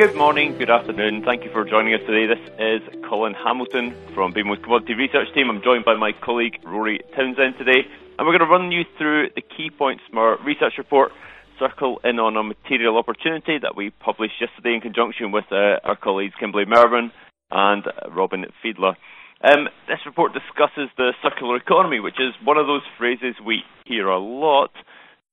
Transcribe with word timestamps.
Good 0.00 0.16
morning, 0.16 0.56
good 0.56 0.70
afternoon. 0.70 1.24
Thank 1.26 1.44
you 1.44 1.50
for 1.52 1.62
joining 1.62 1.92
us 1.92 2.00
today. 2.06 2.24
This 2.24 2.40
is 2.58 2.80
Colin 3.06 3.34
Hamilton 3.34 3.94
from 4.14 4.32
BMO's 4.32 4.64
Commodity 4.64 4.94
Research 4.94 5.28
Team. 5.34 5.50
I'm 5.50 5.60
joined 5.62 5.84
by 5.84 5.94
my 5.94 6.12
colleague 6.24 6.56
Rory 6.64 7.00
Townsend 7.14 7.58
today, 7.58 7.84
and 8.16 8.26
we're 8.26 8.32
going 8.32 8.40
to 8.40 8.46
run 8.46 8.72
you 8.72 8.84
through 8.96 9.28
the 9.36 9.42
key 9.42 9.68
points 9.68 10.02
from 10.08 10.16
our 10.16 10.42
research 10.42 10.78
report, 10.78 11.12
circle 11.58 12.00
in 12.02 12.18
on 12.18 12.38
a 12.38 12.42
material 12.42 12.96
opportunity 12.96 13.58
that 13.60 13.76
we 13.76 13.90
published 13.90 14.40
yesterday 14.40 14.72
in 14.72 14.80
conjunction 14.80 15.32
with 15.32 15.44
uh, 15.52 15.76
our 15.84 15.96
colleagues 15.96 16.32
Kimberly 16.40 16.64
Mervyn 16.64 17.12
and 17.50 17.84
Robin 18.10 18.46
Fiedler. 18.64 18.94
Um, 19.44 19.68
this 19.86 19.98
report 20.06 20.32
discusses 20.32 20.88
the 20.96 21.12
circular 21.22 21.56
economy, 21.56 22.00
which 22.00 22.18
is 22.18 22.32
one 22.42 22.56
of 22.56 22.66
those 22.66 22.88
phrases 22.96 23.34
we 23.44 23.64
hear 23.84 24.08
a 24.08 24.18
lot, 24.18 24.70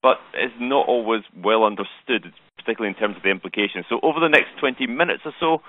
but 0.04 0.18
is 0.34 0.52
not 0.60 0.90
always 0.90 1.24
well 1.42 1.64
understood 1.64 2.34
particularly 2.68 2.94
in 2.94 3.00
terms 3.00 3.16
of 3.16 3.24
the 3.24 3.32
implications. 3.32 3.86
So 3.88 4.04
over 4.04 4.20
the 4.20 4.28
next 4.28 4.60
20 4.60 4.88
minutes 4.88 5.24
or 5.24 5.32
so, 5.40 5.64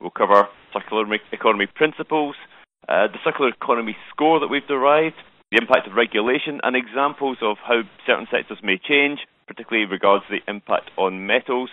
we'll 0.00 0.08
cover 0.08 0.48
circular 0.72 1.04
economy 1.30 1.66
principles, 1.66 2.36
uh, 2.88 3.12
the 3.12 3.20
circular 3.22 3.50
economy 3.52 3.94
score 4.08 4.40
that 4.40 4.48
we've 4.48 4.66
derived, 4.66 5.20
the 5.52 5.58
impact 5.60 5.86
of 5.86 5.92
regulation, 5.92 6.60
and 6.64 6.74
examples 6.74 7.36
of 7.42 7.58
how 7.60 7.82
certain 8.06 8.26
sectors 8.30 8.56
may 8.64 8.80
change, 8.80 9.20
particularly 9.46 9.84
in 9.84 9.90
regards 9.90 10.24
to 10.24 10.40
the 10.40 10.50
impact 10.50 10.88
on 10.96 11.26
metals. 11.26 11.68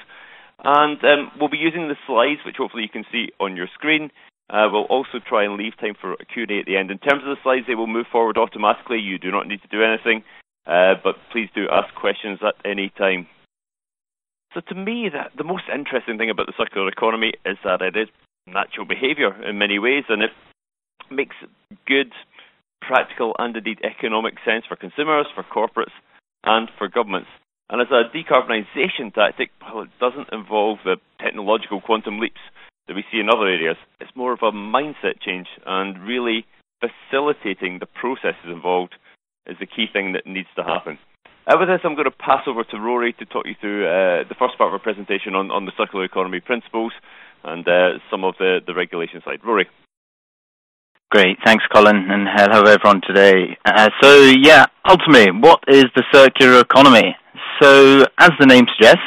And 0.59 0.99
um, 1.05 1.31
we'll 1.39 1.47
be 1.47 1.57
using 1.57 1.87
the 1.87 1.95
slides, 2.05 2.43
which 2.45 2.59
hopefully 2.59 2.83
you 2.83 2.91
can 2.91 3.05
see 3.11 3.31
on 3.39 3.55
your 3.55 3.67
screen. 3.73 4.11
Uh, 4.49 4.67
we'll 4.69 4.91
also 4.91 5.23
try 5.25 5.45
and 5.45 5.55
leave 5.55 5.77
time 5.79 5.95
for 5.99 6.13
a 6.13 6.25
Q&A 6.25 6.59
at 6.59 6.65
the 6.65 6.75
end. 6.75 6.91
In 6.91 6.99
terms 6.99 7.23
of 7.23 7.31
the 7.31 7.41
slides, 7.43 7.63
they 7.65 7.75
will 7.75 7.87
move 7.87 8.07
forward 8.11 8.37
automatically. 8.37 8.99
You 8.99 9.17
do 9.17 9.31
not 9.31 9.47
need 9.47 9.61
to 9.61 9.71
do 9.71 9.83
anything, 9.83 10.23
uh, 10.67 10.95
but 11.01 11.15
please 11.31 11.47
do 11.55 11.67
ask 11.71 11.95
questions 11.95 12.39
at 12.43 12.55
any 12.69 12.91
time. 12.97 13.27
So 14.55 14.61
to 14.69 14.75
me, 14.75 15.09
the, 15.11 15.27
the 15.37 15.43
most 15.43 15.65
interesting 15.67 16.17
thing 16.17 16.29
about 16.29 16.47
the 16.47 16.53
circular 16.57 16.87
economy 16.87 17.33
is 17.45 17.57
that 17.65 17.81
it 17.81 17.97
is 17.97 18.07
natural 18.47 18.85
behaviour 18.85 19.35
in 19.43 19.57
many 19.57 19.79
ways, 19.79 20.05
and 20.07 20.23
it 20.23 20.31
makes 21.11 21.35
good, 21.85 22.13
practical, 22.81 23.35
and 23.37 23.55
indeed 23.55 23.79
economic 23.83 24.35
sense 24.45 24.63
for 24.65 24.77
consumers, 24.77 25.27
for 25.35 25.43
corporates, 25.43 25.93
and 26.45 26.69
for 26.77 26.87
governments. 26.87 27.27
And 27.69 27.81
as 27.81 27.87
a 27.91 28.07
decarbonisation 28.15 29.13
tactic, 29.13 29.49
well, 29.61 29.81
it 29.83 29.89
doesn't 29.99 30.29
involve 30.31 30.79
the 30.85 30.97
technological 31.19 31.81
quantum 31.81 32.19
leaps 32.19 32.39
that 32.87 32.95
we 32.95 33.03
see 33.11 33.19
in 33.19 33.29
other 33.29 33.47
areas. 33.47 33.77
It's 33.99 34.15
more 34.15 34.31
of 34.31 34.39
a 34.41 34.53
mindset 34.53 35.19
change, 35.19 35.47
and 35.65 36.07
really 36.07 36.45
facilitating 36.79 37.79
the 37.79 37.87
processes 37.87 38.45
involved 38.45 38.95
is 39.47 39.57
the 39.59 39.65
key 39.65 39.87
thing 39.91 40.13
that 40.13 40.25
needs 40.25 40.47
to 40.55 40.63
happen. 40.63 40.97
Uh, 41.47 41.57
with 41.59 41.69
this, 41.69 41.81
I'm 41.83 41.93
going 41.93 42.09
to 42.09 42.11
pass 42.11 42.41
over 42.47 42.63
to 42.63 42.79
Rory 42.79 43.13
to 43.13 43.25
talk 43.25 43.45
you 43.45 43.53
through 43.61 43.85
uh, 43.85 44.25
the 44.27 44.33
first 44.39 44.57
part 44.57 44.69
of 44.69 44.73
our 44.73 44.79
presentation 44.79 45.35
on, 45.35 45.51
on 45.51 45.65
the 45.65 45.71
circular 45.77 46.03
economy 46.03 46.39
principles 46.39 46.91
and 47.43 47.67
uh, 47.67 48.01
some 48.09 48.23
of 48.23 48.33
the, 48.39 48.61
the 48.65 48.73
regulation 48.73 49.21
side. 49.23 49.45
Rory. 49.45 49.67
Great, 51.11 51.37
thanks, 51.45 51.63
Colin, 51.71 52.09
and 52.09 52.27
hello 52.27 52.63
everyone 52.63 52.99
today. 53.05 53.55
Uh, 53.63 53.89
so, 54.01 54.33
yeah, 54.41 54.65
ultimately, 54.89 55.31
what 55.39 55.63
is 55.67 55.85
the 55.95 56.03
circular 56.11 56.61
economy? 56.61 57.15
So, 57.61 58.03
as 58.17 58.31
the 58.39 58.47
name 58.47 58.65
suggests, 58.75 59.05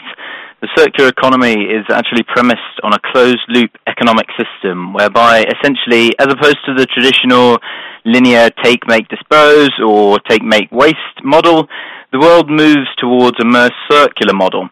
the 0.60 0.68
circular 0.76 1.08
economy 1.08 1.54
is 1.54 1.84
actually 1.90 2.24
premised 2.24 2.58
on 2.82 2.92
a 2.92 2.98
closed 3.12 3.46
loop 3.48 3.70
economic 3.86 4.26
system 4.34 4.92
whereby 4.92 5.46
essentially, 5.46 6.10
as 6.18 6.26
opposed 6.26 6.58
to 6.66 6.74
the 6.74 6.86
traditional 6.86 7.58
linear 8.04 8.50
take, 8.62 8.86
make, 8.88 9.06
dispose 9.08 9.70
or 9.84 10.18
take, 10.28 10.42
make, 10.42 10.70
waste 10.72 11.22
model, 11.22 11.68
the 12.12 12.18
world 12.18 12.50
moves 12.50 12.88
towards 12.98 13.36
a 13.40 13.44
more 13.44 13.70
circular 13.90 14.34
model, 14.34 14.68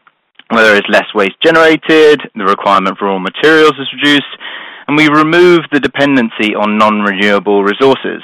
where 0.51 0.65
there 0.65 0.77
is 0.77 0.89
less 0.89 1.07
waste 1.15 1.37
generated, 1.45 2.21
the 2.35 2.45
requirement 2.45 2.99
for 2.99 3.07
raw 3.07 3.19
materials 3.19 3.75
is 3.79 3.93
reduced, 3.95 4.35
and 4.89 4.97
we 4.97 5.09
remove 5.09 5.61
the 5.73 5.81
dependency 5.81 6.55
on 6.55 6.79
non-renewable 6.79 7.63
resources. 7.63 8.23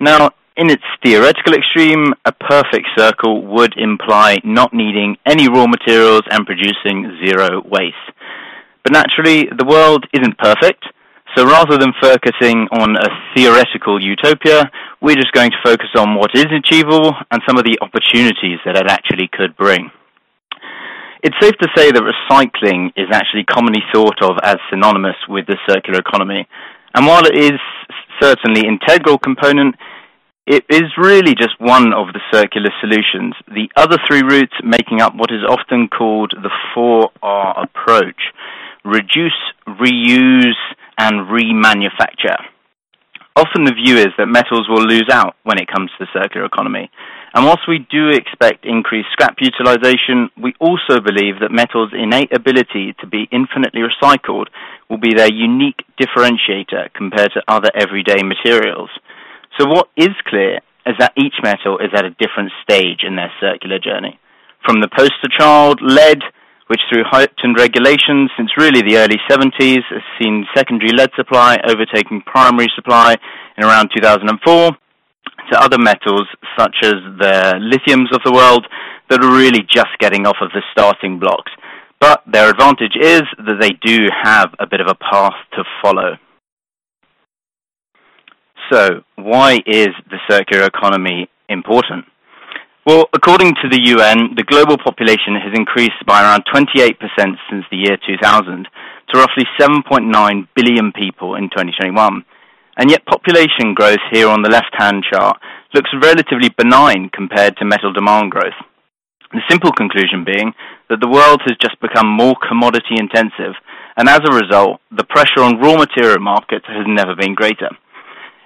Now, 0.00 0.32
in 0.56 0.70
its 0.70 0.82
theoretical 1.04 1.54
extreme, 1.54 2.14
a 2.24 2.32
perfect 2.32 2.86
circle 2.96 3.42
would 3.46 3.74
imply 3.76 4.38
not 4.44 4.72
needing 4.72 5.16
any 5.26 5.48
raw 5.48 5.66
materials 5.66 6.22
and 6.30 6.46
producing 6.46 7.18
zero 7.24 7.60
waste. 7.66 7.96
But 8.84 8.92
naturally, 8.92 9.48
the 9.56 9.64
world 9.66 10.06
isn't 10.12 10.38
perfect, 10.38 10.84
so 11.36 11.44
rather 11.44 11.76
than 11.76 11.92
focusing 12.00 12.68
on 12.70 12.94
a 12.96 13.08
theoretical 13.34 14.00
utopia, 14.00 14.70
we're 15.00 15.16
just 15.16 15.32
going 15.32 15.50
to 15.50 15.56
focus 15.64 15.88
on 15.96 16.14
what 16.14 16.30
is 16.34 16.46
achievable 16.46 17.12
and 17.32 17.42
some 17.48 17.58
of 17.58 17.64
the 17.64 17.78
opportunities 17.80 18.60
that 18.64 18.76
it 18.76 18.86
actually 18.86 19.28
could 19.32 19.56
bring. 19.56 19.90
It's 21.24 21.34
safe 21.40 21.56
to 21.58 21.68
say 21.74 21.90
that 21.90 22.02
recycling 22.04 22.92
is 22.96 23.08
actually 23.10 23.44
commonly 23.44 23.82
thought 23.92 24.22
of 24.22 24.36
as 24.44 24.58
synonymous 24.70 25.16
with 25.28 25.46
the 25.46 25.56
circular 25.66 25.98
economy. 25.98 26.46
And 26.94 27.06
while 27.06 27.24
it 27.24 27.34
is 27.34 27.58
certainly 28.20 28.60
an 28.60 28.78
integral 28.78 29.18
component, 29.18 29.74
it 30.46 30.64
is 30.68 30.92
really 30.98 31.34
just 31.34 31.58
one 31.58 31.94
of 31.94 32.08
the 32.12 32.20
circular 32.32 32.70
solutions. 32.80 33.34
The 33.48 33.70
other 33.76 33.96
three 34.06 34.22
routes 34.22 34.52
making 34.62 35.00
up 35.00 35.14
what 35.16 35.30
is 35.30 35.42
often 35.48 35.88
called 35.88 36.34
the 36.36 36.50
4R 36.76 37.64
approach 37.64 38.20
reduce, 38.84 39.32
reuse, 39.66 40.60
and 40.98 41.26
remanufacture. 41.26 42.36
Often 43.36 43.64
the 43.64 43.74
view 43.74 43.96
is 43.96 44.12
that 44.18 44.26
metals 44.26 44.68
will 44.68 44.84
lose 44.84 45.08
out 45.10 45.34
when 45.42 45.58
it 45.58 45.66
comes 45.66 45.90
to 45.90 46.04
the 46.04 46.12
circular 46.12 46.46
economy. 46.46 46.90
And 47.34 47.46
whilst 47.46 47.66
we 47.66 47.84
do 47.90 48.10
expect 48.10 48.64
increased 48.64 49.08
scrap 49.10 49.38
utilization, 49.40 50.30
we 50.40 50.54
also 50.60 51.00
believe 51.00 51.40
that 51.40 51.50
metals' 51.50 51.90
innate 51.92 52.32
ability 52.32 52.94
to 53.00 53.08
be 53.08 53.26
infinitely 53.32 53.80
recycled 53.80 54.46
will 54.88 54.98
be 54.98 55.14
their 55.14 55.32
unique 55.32 55.82
differentiator 55.98 56.92
compared 56.94 57.32
to 57.32 57.42
other 57.48 57.70
everyday 57.74 58.22
materials. 58.22 58.90
So 59.58 59.66
what 59.66 59.88
is 59.96 60.10
clear 60.26 60.60
is 60.86 60.94
that 60.98 61.12
each 61.16 61.34
metal 61.42 61.78
is 61.78 61.90
at 61.94 62.04
a 62.04 62.10
different 62.10 62.52
stage 62.62 63.00
in 63.06 63.16
their 63.16 63.32
circular 63.40 63.78
journey. 63.78 64.18
From 64.64 64.80
the 64.80 64.88
poster 64.88 65.28
child, 65.38 65.80
lead, 65.80 66.22
which 66.66 66.80
through 66.88 67.04
heightened 67.04 67.56
regulations 67.56 68.30
since 68.36 68.50
really 68.56 68.80
the 68.82 68.96
early 68.96 69.20
70s 69.30 69.84
has 69.90 70.02
seen 70.20 70.46
secondary 70.54 70.92
lead 70.92 71.10
supply 71.14 71.58
overtaking 71.68 72.22
primary 72.22 72.68
supply 72.74 73.16
in 73.56 73.64
around 73.64 73.90
2004 73.94 74.70
to 75.50 75.60
other 75.60 75.78
metals 75.78 76.26
such 76.58 76.76
as 76.82 76.94
the 77.20 77.60
lithiums 77.60 78.14
of 78.14 78.22
the 78.24 78.32
world 78.32 78.66
that 79.10 79.22
are 79.22 79.30
really 79.30 79.62
just 79.62 79.92
getting 80.00 80.26
off 80.26 80.36
of 80.40 80.50
the 80.52 80.62
starting 80.72 81.18
blocks. 81.18 81.52
But 82.00 82.22
their 82.26 82.50
advantage 82.50 82.96
is 82.96 83.22
that 83.38 83.58
they 83.60 83.70
do 83.84 84.08
have 84.22 84.54
a 84.58 84.66
bit 84.66 84.80
of 84.80 84.88
a 84.88 84.94
path 84.94 85.36
to 85.52 85.64
follow. 85.82 86.16
So, 88.70 89.02
why 89.16 89.60
is 89.66 89.88
the 90.10 90.18
circular 90.28 90.64
economy 90.64 91.28
important? 91.48 92.06
Well, 92.86 93.08
according 93.14 93.54
to 93.62 93.68
the 93.70 93.80
UN, 93.96 94.34
the 94.36 94.44
global 94.44 94.76
population 94.76 95.36
has 95.40 95.56
increased 95.56 96.04
by 96.06 96.22
around 96.22 96.44
28% 96.52 96.96
since 97.48 97.64
the 97.70 97.76
year 97.76 97.96
2000 98.06 98.68
to 99.08 99.18
roughly 99.18 99.44
7.9 99.58 100.48
billion 100.54 100.92
people 100.92 101.34
in 101.34 101.48
2021. 101.48 102.24
And 102.76 102.90
yet 102.90 103.06
population 103.06 103.74
growth 103.74 104.04
here 104.12 104.28
on 104.28 104.42
the 104.42 104.50
left-hand 104.50 105.04
chart 105.10 105.40
looks 105.72 105.90
relatively 106.02 106.50
benign 106.56 107.08
compared 107.08 107.56
to 107.56 107.64
metal 107.64 107.92
demand 107.92 108.30
growth. 108.30 108.58
The 109.32 109.40
simple 109.48 109.72
conclusion 109.72 110.24
being 110.24 110.52
that 110.90 111.00
the 111.00 111.08
world 111.08 111.40
has 111.46 111.56
just 111.60 111.80
become 111.80 112.06
more 112.06 112.34
commodity 112.46 112.96
intensive, 113.00 113.54
and 113.96 114.08
as 114.08 114.20
a 114.28 114.34
result, 114.34 114.80
the 114.90 115.04
pressure 115.08 115.40
on 115.40 115.58
raw 115.58 115.76
material 115.76 116.20
markets 116.20 116.66
has 116.68 116.84
never 116.86 117.16
been 117.16 117.34
greater. 117.34 117.70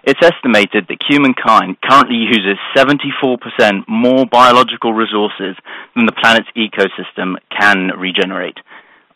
It's 0.09 0.25
estimated 0.25 0.87
that 0.89 1.05
humankind 1.07 1.77
currently 1.85 2.17
uses 2.17 2.57
74% 2.75 3.85
more 3.89 4.25
biological 4.25 4.95
resources 4.95 5.55
than 5.95 6.07
the 6.07 6.17
planet's 6.17 6.49
ecosystem 6.57 7.35
can 7.53 7.91
regenerate. 7.95 8.57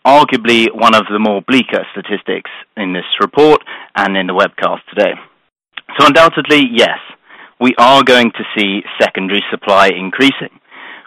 Arguably 0.06 0.66
one 0.70 0.94
of 0.94 1.04
the 1.10 1.18
more 1.18 1.40
bleaker 1.48 1.86
statistics 1.92 2.50
in 2.76 2.92
this 2.92 3.08
report 3.22 3.62
and 3.96 4.18
in 4.18 4.26
the 4.26 4.34
webcast 4.34 4.80
today. 4.90 5.14
So 5.98 6.08
undoubtedly, 6.08 6.68
yes, 6.70 6.98
we 7.58 7.74
are 7.78 8.04
going 8.04 8.30
to 8.30 8.44
see 8.54 8.82
secondary 9.00 9.42
supply 9.50 9.88
increasing. 9.98 10.60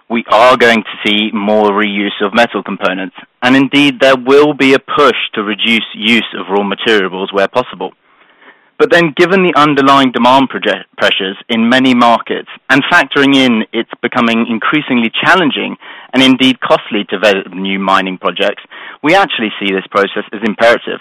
We 0.09 0.25
are 0.31 0.57
going 0.57 0.81
to 0.81 0.97
see 1.05 1.29
more 1.31 1.69
reuse 1.69 2.25
of 2.25 2.33
metal 2.33 2.63
components. 2.63 3.17
And 3.43 3.55
indeed, 3.55 3.99
there 3.99 4.17
will 4.17 4.55
be 4.55 4.73
a 4.73 4.79
push 4.79 5.29
to 5.35 5.43
reduce 5.43 5.85
use 5.93 6.33
of 6.39 6.47
raw 6.49 6.63
materials 6.63 7.29
where 7.31 7.47
possible. 7.47 7.91
But 8.77 8.91
then, 8.91 9.13
given 9.15 9.43
the 9.43 9.55
underlying 9.55 10.11
demand 10.11 10.49
pressures 10.49 11.37
in 11.47 11.69
many 11.69 11.93
markets, 11.93 12.49
and 12.69 12.83
factoring 12.91 13.33
in 13.33 13.63
it's 13.71 13.91
becoming 14.01 14.47
increasingly 14.49 15.09
challenging 15.23 15.77
and 16.13 16.21
indeed 16.21 16.59
costly 16.59 17.05
to 17.09 17.17
develop 17.17 17.53
new 17.53 17.79
mining 17.79 18.17
projects, 18.17 18.63
we 19.01 19.15
actually 19.15 19.51
see 19.59 19.71
this 19.71 19.87
process 19.89 20.23
as 20.33 20.41
imperative. 20.45 20.99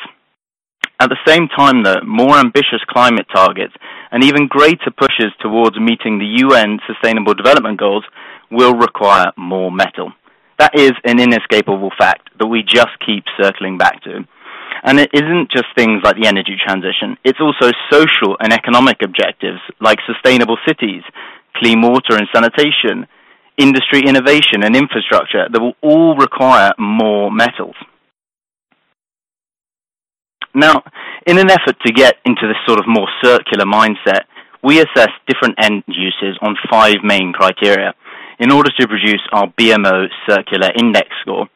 At 1.00 1.10
the 1.10 1.18
same 1.26 1.48
time, 1.48 1.82
though, 1.82 2.00
more 2.06 2.36
ambitious 2.36 2.80
climate 2.88 3.26
targets 3.34 3.74
and 4.12 4.22
even 4.22 4.46
greater 4.46 4.92
pushes 4.96 5.32
towards 5.40 5.78
meeting 5.78 6.18
the 6.18 6.46
UN 6.46 6.78
Sustainable 6.86 7.34
Development 7.34 7.78
Goals 7.78 8.04
will 8.50 8.74
require 8.74 9.32
more 9.36 9.72
metal. 9.72 10.12
That 10.58 10.78
is 10.78 10.92
an 11.04 11.18
inescapable 11.18 11.90
fact 11.98 12.30
that 12.38 12.46
we 12.46 12.62
just 12.62 12.94
keep 13.04 13.24
circling 13.42 13.76
back 13.78 14.02
to. 14.04 14.24
And 14.84 15.00
it 15.00 15.10
isn't 15.14 15.50
just 15.50 15.64
things 15.75 16.02
like 16.04 16.16
the 16.20 16.28
energy 16.28 16.56
transition, 16.62 17.16
it's 17.25 17.40
also 17.40 17.72
social 17.90 18.36
and 18.38 18.52
economic 18.52 18.98
objectives 19.02 19.60
like 19.81 19.98
sustainable 20.06 20.58
cities, 20.69 21.02
clean 21.56 21.81
water 21.81 22.16
and 22.16 22.28
sanitation, 22.34 23.06
industry 23.56 24.02
innovation 24.06 24.62
and 24.62 24.76
infrastructure 24.76 25.48
that 25.50 25.60
will 25.60 25.72
all 25.81 26.16
require 26.16 26.72
more 26.78 27.31
metals. 27.31 27.76
Now, 30.54 30.84
in 31.26 31.38
an 31.38 31.50
effort 31.50 31.76
to 31.86 31.92
get 31.92 32.16
into 32.26 32.46
this 32.46 32.60
sort 32.66 32.78
of 32.78 32.84
more 32.86 33.08
circular 33.22 33.64
mindset, 33.64 34.28
we 34.62 34.81
assess 34.81 35.08
different 35.26 35.56
end 35.62 35.82
uses 35.88 36.38
on 36.42 36.56
five 36.70 36.96
main 37.02 37.32
criteria 37.32 37.94
in 38.38 38.52
order 38.52 38.70
to 38.78 38.86
produce 38.86 39.22
our 39.32 39.46
BMO 39.58 40.08
Circular 40.28 40.70
Index 40.76 41.08
score, 41.22 41.48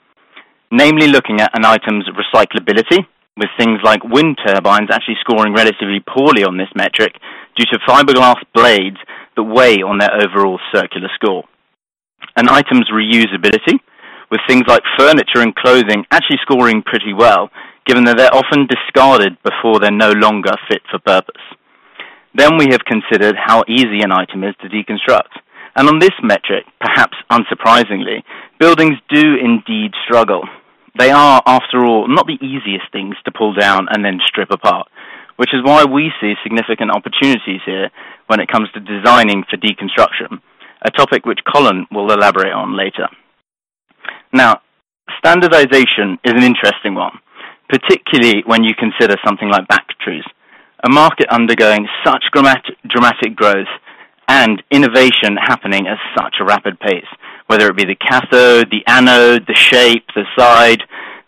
namely 0.70 1.08
looking 1.08 1.40
at 1.40 1.56
an 1.56 1.64
item's 1.64 2.08
recyclability, 2.08 3.06
with 3.38 3.48
things 3.56 3.78
like 3.84 4.02
wind 4.04 4.36
turbines 4.44 4.90
actually 4.90 5.16
scoring 5.20 5.54
relatively 5.54 6.02
poorly 6.02 6.44
on 6.44 6.58
this 6.58 6.68
metric 6.74 7.14
due 7.56 7.66
to 7.70 7.78
fiberglass 7.88 8.36
blades 8.52 8.98
that 9.36 9.44
weigh 9.44 9.78
on 9.78 9.98
their 9.98 10.12
overall 10.12 10.58
circular 10.74 11.08
score. 11.14 11.44
An 12.36 12.48
item's 12.48 12.90
reusability, 12.92 13.78
with 14.30 14.40
things 14.46 14.64
like 14.66 14.82
furniture 14.98 15.40
and 15.40 15.54
clothing 15.54 16.04
actually 16.10 16.38
scoring 16.42 16.82
pretty 16.82 17.14
well, 17.14 17.48
given 17.86 18.04
that 18.04 18.16
they're 18.18 18.34
often 18.34 18.66
discarded 18.66 19.38
before 19.42 19.80
they're 19.80 19.90
no 19.90 20.12
longer 20.12 20.52
fit 20.68 20.82
for 20.90 20.98
purpose. 20.98 21.40
Then 22.34 22.58
we 22.58 22.68
have 22.70 22.84
considered 22.84 23.36
how 23.38 23.64
easy 23.66 24.02
an 24.02 24.12
item 24.12 24.44
is 24.44 24.54
to 24.60 24.68
deconstruct. 24.68 25.40
And 25.74 25.88
on 25.88 25.98
this 25.98 26.14
metric, 26.22 26.66
perhaps 26.80 27.16
unsurprisingly, 27.30 28.22
buildings 28.58 28.98
do 29.08 29.36
indeed 29.42 29.92
struggle. 30.04 30.42
They 30.96 31.10
are, 31.10 31.42
after 31.46 31.84
all, 31.84 32.08
not 32.08 32.26
the 32.26 32.38
easiest 32.44 32.90
things 32.92 33.16
to 33.24 33.32
pull 33.32 33.54
down 33.54 33.88
and 33.90 34.04
then 34.04 34.20
strip 34.26 34.50
apart, 34.50 34.88
which 35.36 35.50
is 35.52 35.62
why 35.62 35.84
we 35.84 36.10
see 36.20 36.34
significant 36.42 36.90
opportunities 36.90 37.60
here 37.66 37.90
when 38.26 38.40
it 38.40 38.48
comes 38.48 38.68
to 38.72 38.80
designing 38.80 39.44
for 39.48 39.56
deconstruction, 39.56 40.40
a 40.82 40.90
topic 40.90 41.26
which 41.26 41.40
Colin 41.52 41.86
will 41.90 42.10
elaborate 42.10 42.52
on 42.52 42.76
later. 42.76 43.08
Now, 44.32 44.60
standardization 45.18 46.18
is 46.24 46.32
an 46.32 46.42
interesting 46.42 46.94
one, 46.94 47.18
particularly 47.68 48.42
when 48.46 48.64
you 48.64 48.74
consider 48.78 49.16
something 49.24 49.48
like 49.48 49.68
batteries, 49.68 50.24
a 50.84 50.90
market 50.90 51.26
undergoing 51.30 51.86
such 52.04 52.24
dramatic 52.32 53.36
growth 53.36 53.68
and 54.28 54.62
innovation 54.70 55.36
happening 55.40 55.86
at 55.86 55.98
such 56.16 56.36
a 56.40 56.44
rapid 56.44 56.78
pace 56.80 57.08
whether 57.48 57.66
it 57.68 57.76
be 57.76 57.84
the 57.84 57.96
cathode, 57.96 58.70
the 58.70 58.84
anode, 58.86 59.46
the 59.48 59.54
shape, 59.54 60.04
the 60.14 60.24
side. 60.38 60.82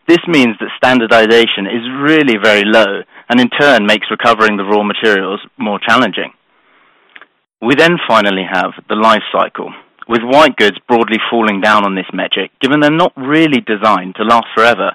This 0.06 0.20
means 0.28 0.56
that 0.61 0.70
standardization 0.76 1.67
is 1.67 2.00
really 2.00 2.37
very 2.40 2.62
low 2.64 3.02
and 3.28 3.40
in 3.40 3.49
turn 3.49 3.87
makes 3.87 4.11
recovering 4.11 4.56
the 4.56 4.64
raw 4.64 4.82
materials 4.82 5.40
more 5.58 5.81
challenging. 5.81 6.32
We 7.62 7.75
then 7.75 7.96
finally 8.06 8.44
have 8.50 8.72
the 8.88 8.96
life 8.96 9.22
cycle, 9.32 9.72
with 10.08 10.22
white 10.22 10.56
goods 10.56 10.78
broadly 10.88 11.19
falling 11.31 11.61
down 11.61 11.84
on 11.84 11.94
this 11.94 12.08
metric, 12.12 12.50
given 12.61 12.81
they're 12.81 12.90
not 12.90 13.12
really 13.16 13.61
designed 13.61 14.16
to 14.16 14.25
last 14.25 14.46
forever. 14.55 14.93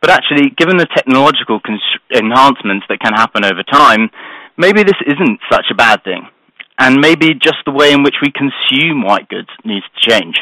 But 0.00 0.10
actually, 0.10 0.50
given 0.50 0.76
the 0.76 0.90
technological 0.94 1.60
cons- 1.60 2.00
enhancements 2.12 2.86
that 2.88 3.00
can 3.00 3.14
happen 3.14 3.44
over 3.44 3.62
time, 3.62 4.10
maybe 4.56 4.82
this 4.82 4.98
isn't 5.06 5.40
such 5.50 5.66
a 5.70 5.76
bad 5.76 6.02
thing 6.04 6.28
and 6.82 7.00
maybe 7.00 7.30
just 7.38 7.62
the 7.64 7.70
way 7.70 7.92
in 7.92 8.02
which 8.02 8.18
we 8.20 8.34
consume 8.34 9.06
white 9.06 9.28
goods 9.28 9.48
needs 9.64 9.86
to 9.94 10.10
change. 10.10 10.34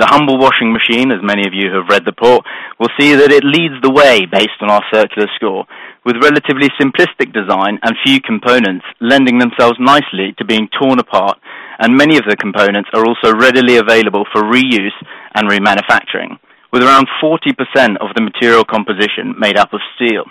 The 0.00 0.08
humble 0.08 0.38
washing 0.38 0.72
machine, 0.72 1.12
as 1.12 1.20
many 1.20 1.44
of 1.44 1.52
you 1.52 1.68
have 1.68 1.92
read 1.92 2.08
the 2.08 2.16
report, 2.16 2.46
will 2.80 2.88
see 2.98 3.12
that 3.12 3.30
it 3.30 3.44
leads 3.44 3.76
the 3.82 3.92
way 3.92 4.24
based 4.24 4.56
on 4.62 4.70
our 4.70 4.80
circular 4.88 5.28
score, 5.36 5.66
with 6.06 6.24
relatively 6.24 6.72
simplistic 6.80 7.36
design 7.36 7.76
and 7.82 8.04
few 8.06 8.22
components 8.24 8.86
lending 9.02 9.36
themselves 9.36 9.76
nicely 9.78 10.32
to 10.38 10.48
being 10.48 10.70
torn 10.80 10.98
apart, 10.98 11.36
and 11.78 11.92
many 11.92 12.16
of 12.16 12.24
the 12.24 12.36
components 12.36 12.88
are 12.94 13.04
also 13.04 13.36
readily 13.36 13.76
available 13.76 14.24
for 14.32 14.40
reuse 14.48 14.96
and 15.34 15.50
remanufacturing, 15.50 16.40
with 16.72 16.80
around 16.80 17.06
40% 17.20 17.52
of 18.00 18.16
the 18.16 18.24
material 18.24 18.64
composition 18.64 19.36
made 19.36 19.58
up 19.58 19.74
of 19.74 19.80
steel. 19.94 20.24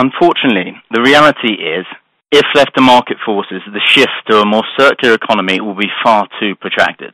Unfortunately, 0.00 0.72
the 0.88 1.04
reality 1.04 1.60
is, 1.60 1.84
if 2.32 2.46
left 2.56 2.72
to 2.72 2.80
market 2.80 3.18
forces, 3.20 3.60
the 3.68 3.84
shift 3.84 4.16
to 4.32 4.40
a 4.40 4.48
more 4.48 4.64
circular 4.78 5.12
economy 5.12 5.60
will 5.60 5.76
be 5.76 5.92
far 6.02 6.24
too 6.40 6.56
protracted. 6.56 7.12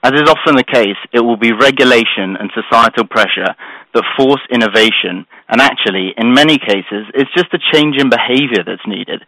As 0.00 0.14
is 0.14 0.30
often 0.30 0.54
the 0.54 0.62
case, 0.62 1.00
it 1.10 1.18
will 1.18 1.36
be 1.36 1.50
regulation 1.50 2.38
and 2.38 2.54
societal 2.54 3.10
pressure 3.10 3.58
that 3.98 4.14
force 4.14 4.46
innovation, 4.46 5.26
and 5.50 5.58
actually, 5.58 6.14
in 6.14 6.30
many 6.30 6.54
cases, 6.54 7.10
it's 7.18 7.34
just 7.34 7.50
a 7.50 7.64
change 7.74 7.98
in 7.98 8.14
behavior 8.14 8.62
that's 8.62 8.86
needed. 8.86 9.26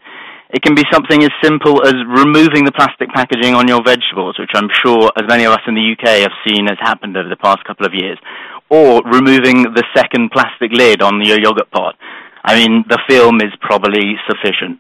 It 0.55 0.63
can 0.63 0.79
be 0.79 0.87
something 0.95 1.27
as 1.27 1.35
simple 1.43 1.83
as 1.83 1.99
removing 2.07 2.63
the 2.63 2.77
plastic 2.77 3.11
packaging 3.11 3.59
on 3.59 3.67
your 3.67 3.83
vegetables, 3.83 4.39
which 4.39 4.55
I'm 4.55 4.71
sure 4.71 5.11
as 5.19 5.27
many 5.27 5.43
of 5.43 5.51
us 5.51 5.67
in 5.67 5.75
the 5.75 5.83
UK 5.91 6.23
have 6.23 6.39
seen 6.47 6.71
has 6.71 6.79
happened 6.79 7.17
over 7.17 7.29
the 7.29 7.43
past 7.43 7.67
couple 7.67 7.83
of 7.83 7.99
years, 7.99 8.19
or 8.71 9.03
removing 9.11 9.75
the 9.75 9.83
second 9.91 10.31
plastic 10.31 10.71
lid 10.71 11.03
on 11.03 11.19
your 11.27 11.43
yogurt 11.43 11.71
pot. 11.75 11.99
I 12.47 12.55
mean, 12.55 12.85
the 12.89 13.03
film 13.11 13.43
is 13.43 13.51
probably 13.61 14.15
sufficient. 14.31 14.79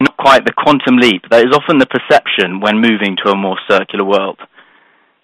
Not 0.00 0.16
quite 0.16 0.46
the 0.46 0.56
quantum 0.56 0.96
leap 0.96 1.28
that 1.30 1.44
is 1.44 1.52
often 1.52 1.76
the 1.76 1.86
perception 1.86 2.60
when 2.60 2.80
moving 2.80 3.20
to 3.22 3.30
a 3.30 3.36
more 3.36 3.60
circular 3.68 4.04
world. 4.04 4.40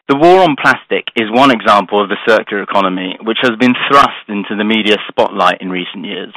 The 0.09 0.21
war 0.21 0.45
on 0.45 0.55
plastic 0.61 1.09
is 1.17 1.33
one 1.33 1.51
example 1.51 2.03
of 2.03 2.11
the 2.11 2.21
circular 2.29 2.63
economy 2.63 3.17
which 3.25 3.39
has 3.41 3.57
been 3.59 3.73
thrust 3.89 4.29
into 4.29 4.53
the 4.53 4.69
media 4.69 4.97
spotlight 5.09 5.63
in 5.63 5.71
recent 5.73 6.05
years. 6.05 6.35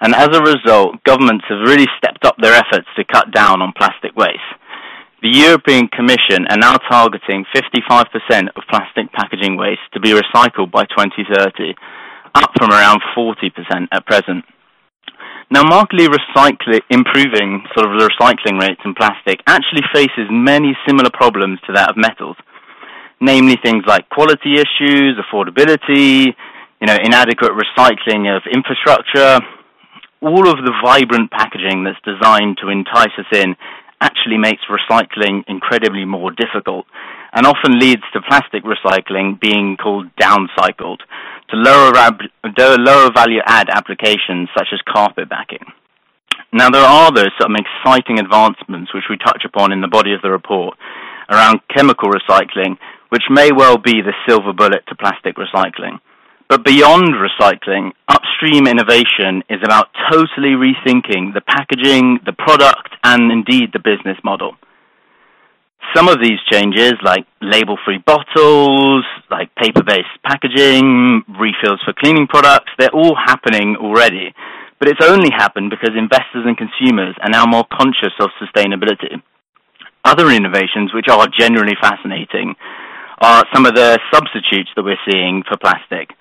And 0.00 0.14
as 0.14 0.34
a 0.34 0.42
result, 0.42 1.04
governments 1.04 1.44
have 1.48 1.62
really 1.62 1.86
stepped 1.98 2.24
up 2.24 2.34
their 2.40 2.54
efforts 2.54 2.88
to 2.96 3.04
cut 3.04 3.30
down 3.30 3.62
on 3.62 3.72
plastic 3.76 4.16
waste. 4.16 4.50
The 5.22 5.30
European 5.30 5.86
Commission 5.88 6.48
are 6.48 6.56
now 6.56 6.76
targeting 6.90 7.44
55% 7.54 8.56
of 8.56 8.64
plastic 8.68 9.12
packaging 9.12 9.56
waste 9.56 9.84
to 9.92 10.00
be 10.00 10.16
recycled 10.16 10.72
by 10.72 10.86
2030, 10.86 11.76
up 12.34 12.50
from 12.58 12.70
around 12.70 13.00
40% 13.16 13.88
at 13.92 14.06
present. 14.06 14.44
Now, 15.50 15.64
markedly 15.64 16.06
recycling, 16.06 16.80
improving 16.90 17.66
sort 17.74 17.90
of 17.90 17.98
the 17.98 18.06
recycling 18.06 18.60
rates 18.60 18.80
in 18.84 18.94
plastic 18.94 19.40
actually 19.48 19.82
faces 19.92 20.30
many 20.30 20.76
similar 20.86 21.10
problems 21.12 21.58
to 21.66 21.72
that 21.72 21.90
of 21.90 21.96
metals, 21.96 22.36
namely 23.20 23.56
things 23.62 23.82
like 23.86 24.08
quality 24.10 24.54
issues, 24.54 25.18
affordability, 25.18 26.26
you 26.80 26.86
know, 26.86 26.96
inadequate 27.02 27.50
recycling 27.50 28.30
of 28.34 28.42
infrastructure. 28.52 29.40
All 30.22 30.46
of 30.48 30.62
the 30.62 30.72
vibrant 30.84 31.32
packaging 31.32 31.82
that's 31.82 31.98
designed 32.04 32.58
to 32.62 32.68
entice 32.68 33.10
us 33.18 33.26
in 33.32 33.56
actually 34.00 34.38
makes 34.38 34.62
recycling 34.70 35.42
incredibly 35.48 36.04
more 36.04 36.30
difficult 36.30 36.86
and 37.32 37.46
often 37.46 37.78
leads 37.78 38.02
to 38.12 38.20
plastic 38.22 38.62
recycling 38.64 39.40
being 39.40 39.76
called 39.76 40.06
downcycled 40.16 40.98
to 41.50 41.56
lower, 41.56 41.92
lower 42.78 43.10
value 43.12 43.40
add 43.44 43.68
applications 43.70 44.48
such 44.56 44.68
as 44.72 44.80
carpet 44.88 45.28
backing. 45.28 45.64
Now, 46.52 46.70
there 46.70 46.82
are 46.82 47.12
those 47.12 47.30
some 47.40 47.54
exciting 47.54 48.18
advancements 48.18 48.92
which 48.92 49.04
we 49.08 49.16
touch 49.16 49.42
upon 49.44 49.72
in 49.72 49.80
the 49.80 49.88
body 49.88 50.12
of 50.12 50.22
the 50.22 50.30
report 50.30 50.76
around 51.30 51.60
chemical 51.74 52.10
recycling, 52.10 52.76
which 53.10 53.22
may 53.30 53.52
well 53.52 53.78
be 53.78 54.02
the 54.02 54.14
silver 54.26 54.52
bullet 54.52 54.82
to 54.88 54.96
plastic 54.96 55.36
recycling. 55.36 56.00
But 56.48 56.64
beyond 56.64 57.14
recycling, 57.14 57.92
upstream 58.08 58.66
innovation 58.66 59.44
is 59.48 59.60
about 59.62 59.90
totally 60.10 60.58
rethinking 60.58 61.32
the 61.32 61.42
packaging, 61.46 62.18
the 62.26 62.32
product, 62.32 62.90
and 63.04 63.30
indeed 63.30 63.70
the 63.72 63.78
business 63.78 64.18
model. 64.24 64.56
Some 65.94 66.08
of 66.08 66.22
these 66.22 66.38
changes, 66.50 66.94
like 67.02 67.26
label 67.40 67.76
free 67.84 67.98
bottles, 67.98 69.04
like 69.30 69.54
paper 69.56 69.82
based 69.82 70.14
packaging, 70.24 71.22
refills 71.28 71.80
for 71.84 71.92
cleaning 71.92 72.26
products, 72.28 72.70
they're 72.78 72.94
all 72.94 73.16
happening 73.16 73.76
already. 73.76 74.32
But 74.78 74.88
it's 74.88 75.04
only 75.04 75.30
happened 75.30 75.70
because 75.70 75.96
investors 75.96 76.46
and 76.46 76.56
consumers 76.56 77.14
are 77.22 77.28
now 77.28 77.44
more 77.44 77.64
conscious 77.72 78.14
of 78.20 78.30
sustainability. 78.40 79.20
Other 80.04 80.30
innovations, 80.30 80.94
which 80.94 81.08
are 81.10 81.28
generally 81.36 81.76
fascinating, 81.80 82.54
are 83.20 83.44
some 83.52 83.66
of 83.66 83.74
the 83.74 83.98
substitutes 84.12 84.70
that 84.76 84.84
we're 84.84 84.96
seeing 85.10 85.42
for 85.46 85.58
plastic. 85.58 86.16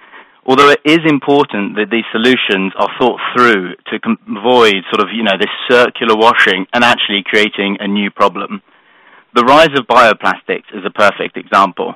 Although 0.46 0.72
it 0.72 0.82
is 0.84 1.00
important 1.06 1.75
that 1.75 1.92
these 1.92 2.04
solutions 2.12 2.74
are 2.75 2.89
thought 3.00 3.20
through 3.36 3.75
to 3.88 4.00
avoid 4.36 4.84
sort 4.92 5.04
of, 5.04 5.13
you 5.13 5.24
know, 5.24 5.38
this 5.39 5.54
circular 5.70 6.16
washing 6.16 6.66
and 6.74 6.84
actually 6.84 7.24
creating 7.24 7.78
a 7.80 7.88
new 7.88 8.10
problem. 8.10 8.62
The 9.36 9.45
rise 9.45 9.69
of 9.77 9.86
bioplastics 9.86 10.74
is 10.74 10.83
a 10.86 10.89
perfect 10.89 11.38
example, 11.38 11.93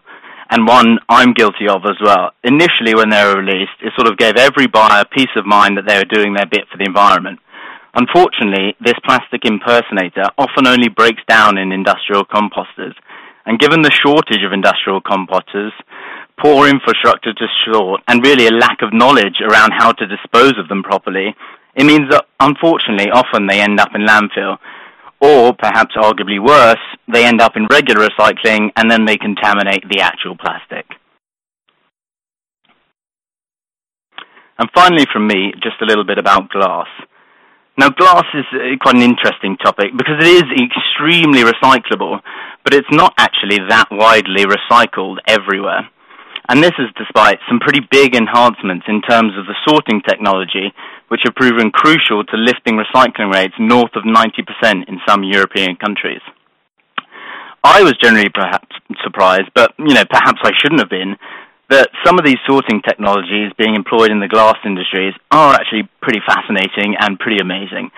and 0.52 0.68
one 0.68 1.00
I'm 1.10 1.34
guilty 1.34 1.68
of 1.68 1.82
as 1.84 1.98
well. 2.00 2.30
Initially, 2.44 2.94
when 2.94 3.10
they 3.10 3.24
were 3.26 3.42
released, 3.42 3.82
it 3.82 3.92
sort 3.98 4.12
of 4.12 4.20
gave 4.20 4.38
every 4.38 4.68
buyer 4.68 5.04
peace 5.06 5.34
of 5.36 5.46
mind 5.46 5.78
that 5.78 5.88
they 5.88 5.98
were 5.98 6.14
doing 6.14 6.36
their 6.36 6.46
bit 6.46 6.70
for 6.70 6.78
the 6.78 6.86
environment. 6.86 7.40
Unfortunately, 7.96 8.76
this 8.80 8.94
plastic 9.04 9.46
impersonator 9.46 10.30
often 10.38 10.68
only 10.68 10.90
breaks 10.90 11.22
down 11.28 11.58
in 11.58 11.72
industrial 11.72 12.24
composters, 12.24 12.94
And 13.46 13.60
given 13.60 13.82
the 13.82 13.92
shortage 13.92 14.44
of 14.46 14.54
industrial 14.54 15.02
composters, 15.02 15.72
poor 16.40 16.68
infrastructure 16.68 17.34
to 17.34 17.48
short, 17.66 18.02
and 18.08 18.26
really 18.26 18.48
a 18.48 18.52
lack 18.52 18.82
of 18.82 18.94
knowledge 18.94 19.42
around 19.42 19.72
how 19.78 19.92
to 19.92 20.06
dispose 20.06 20.54
of 20.58 20.70
them 20.70 20.84
properly, 20.84 21.36
it 21.76 21.84
means 21.84 22.10
that 22.10 22.26
unfortunately 22.40 23.10
often 23.12 23.48
they 23.48 23.60
end 23.60 23.80
up 23.80 23.90
in 23.96 24.06
landfill. 24.06 24.58
Or 25.24 25.54
perhaps 25.54 25.96
arguably 25.96 26.44
worse, 26.44 26.84
they 27.08 27.26
end 27.26 27.40
up 27.40 27.54
in 27.56 27.66
regular 27.72 28.10
recycling 28.10 28.72
and 28.76 28.92
then 28.92 29.06
they 29.06 29.16
contaminate 29.16 29.88
the 29.90 30.02
actual 30.02 30.36
plastic. 30.36 30.86
And 34.60 34.70
finally 34.76 35.06
from 35.14 35.28
me, 35.28 35.54
just 35.64 35.82
a 35.82 35.86
little 35.86 36.04
bit 36.04 36.18
about 36.18 36.50
glass. 36.50 36.88
Now, 37.78 37.90
glass 37.90 38.26
is 38.34 38.46
uh, 38.54 38.76
quite 38.82 38.96
an 38.96 39.02
interesting 39.02 39.56
topic 39.58 39.96
because 39.98 40.20
it 40.20 40.28
is 40.28 40.44
extremely 40.44 41.42
recyclable, 41.42 42.20
but 42.66 42.74
it's 42.74 42.92
not 42.92 43.14
actually 43.18 43.60
that 43.70 43.88
widely 43.92 44.44
recycled 44.46 45.18
everywhere. 45.26 45.90
And 46.50 46.62
this 46.62 46.74
is 46.78 46.92
despite 46.98 47.40
some 47.48 47.60
pretty 47.60 47.80
big 47.90 48.14
enhancements 48.16 48.86
in 48.90 49.02
terms 49.02 49.32
of 49.40 49.48
the 49.48 49.56
sorting 49.66 50.02
technology, 50.02 50.74
which 51.14 51.22
have 51.26 51.36
proven 51.36 51.70
crucial 51.70 52.26
to 52.26 52.36
lifting 52.36 52.74
recycling 52.74 53.32
rates 53.32 53.54
north 53.60 53.94
of 53.94 54.02
90% 54.02 54.90
in 54.90 54.98
some 55.08 55.22
European 55.24 55.76
countries. 55.76 56.26
I 57.64 57.84
was 57.84 57.94
generally 58.02 58.34
perhaps 58.34 58.74
surprised, 59.04 59.54
but 59.54 59.78
you 59.78 59.94
know, 59.94 60.06
perhaps 60.10 60.42
I 60.42 60.50
shouldn't 60.58 60.82
have 60.82 60.90
been, 60.90 61.16
that 61.70 61.94
some 62.04 62.18
of 62.18 62.26
these 62.26 62.42
sorting 62.50 62.82
technologies 62.82 63.54
being 63.60 63.76
employed 63.76 64.10
in 64.10 64.22
the 64.22 64.28
glass 64.28 64.58
industries 64.66 65.14
are 65.30 65.54
actually 65.54 65.88
pretty 66.02 66.20
fascinating 66.26 66.98
and 67.00 67.20
pretty 67.20 67.38
amazing. 67.38 67.92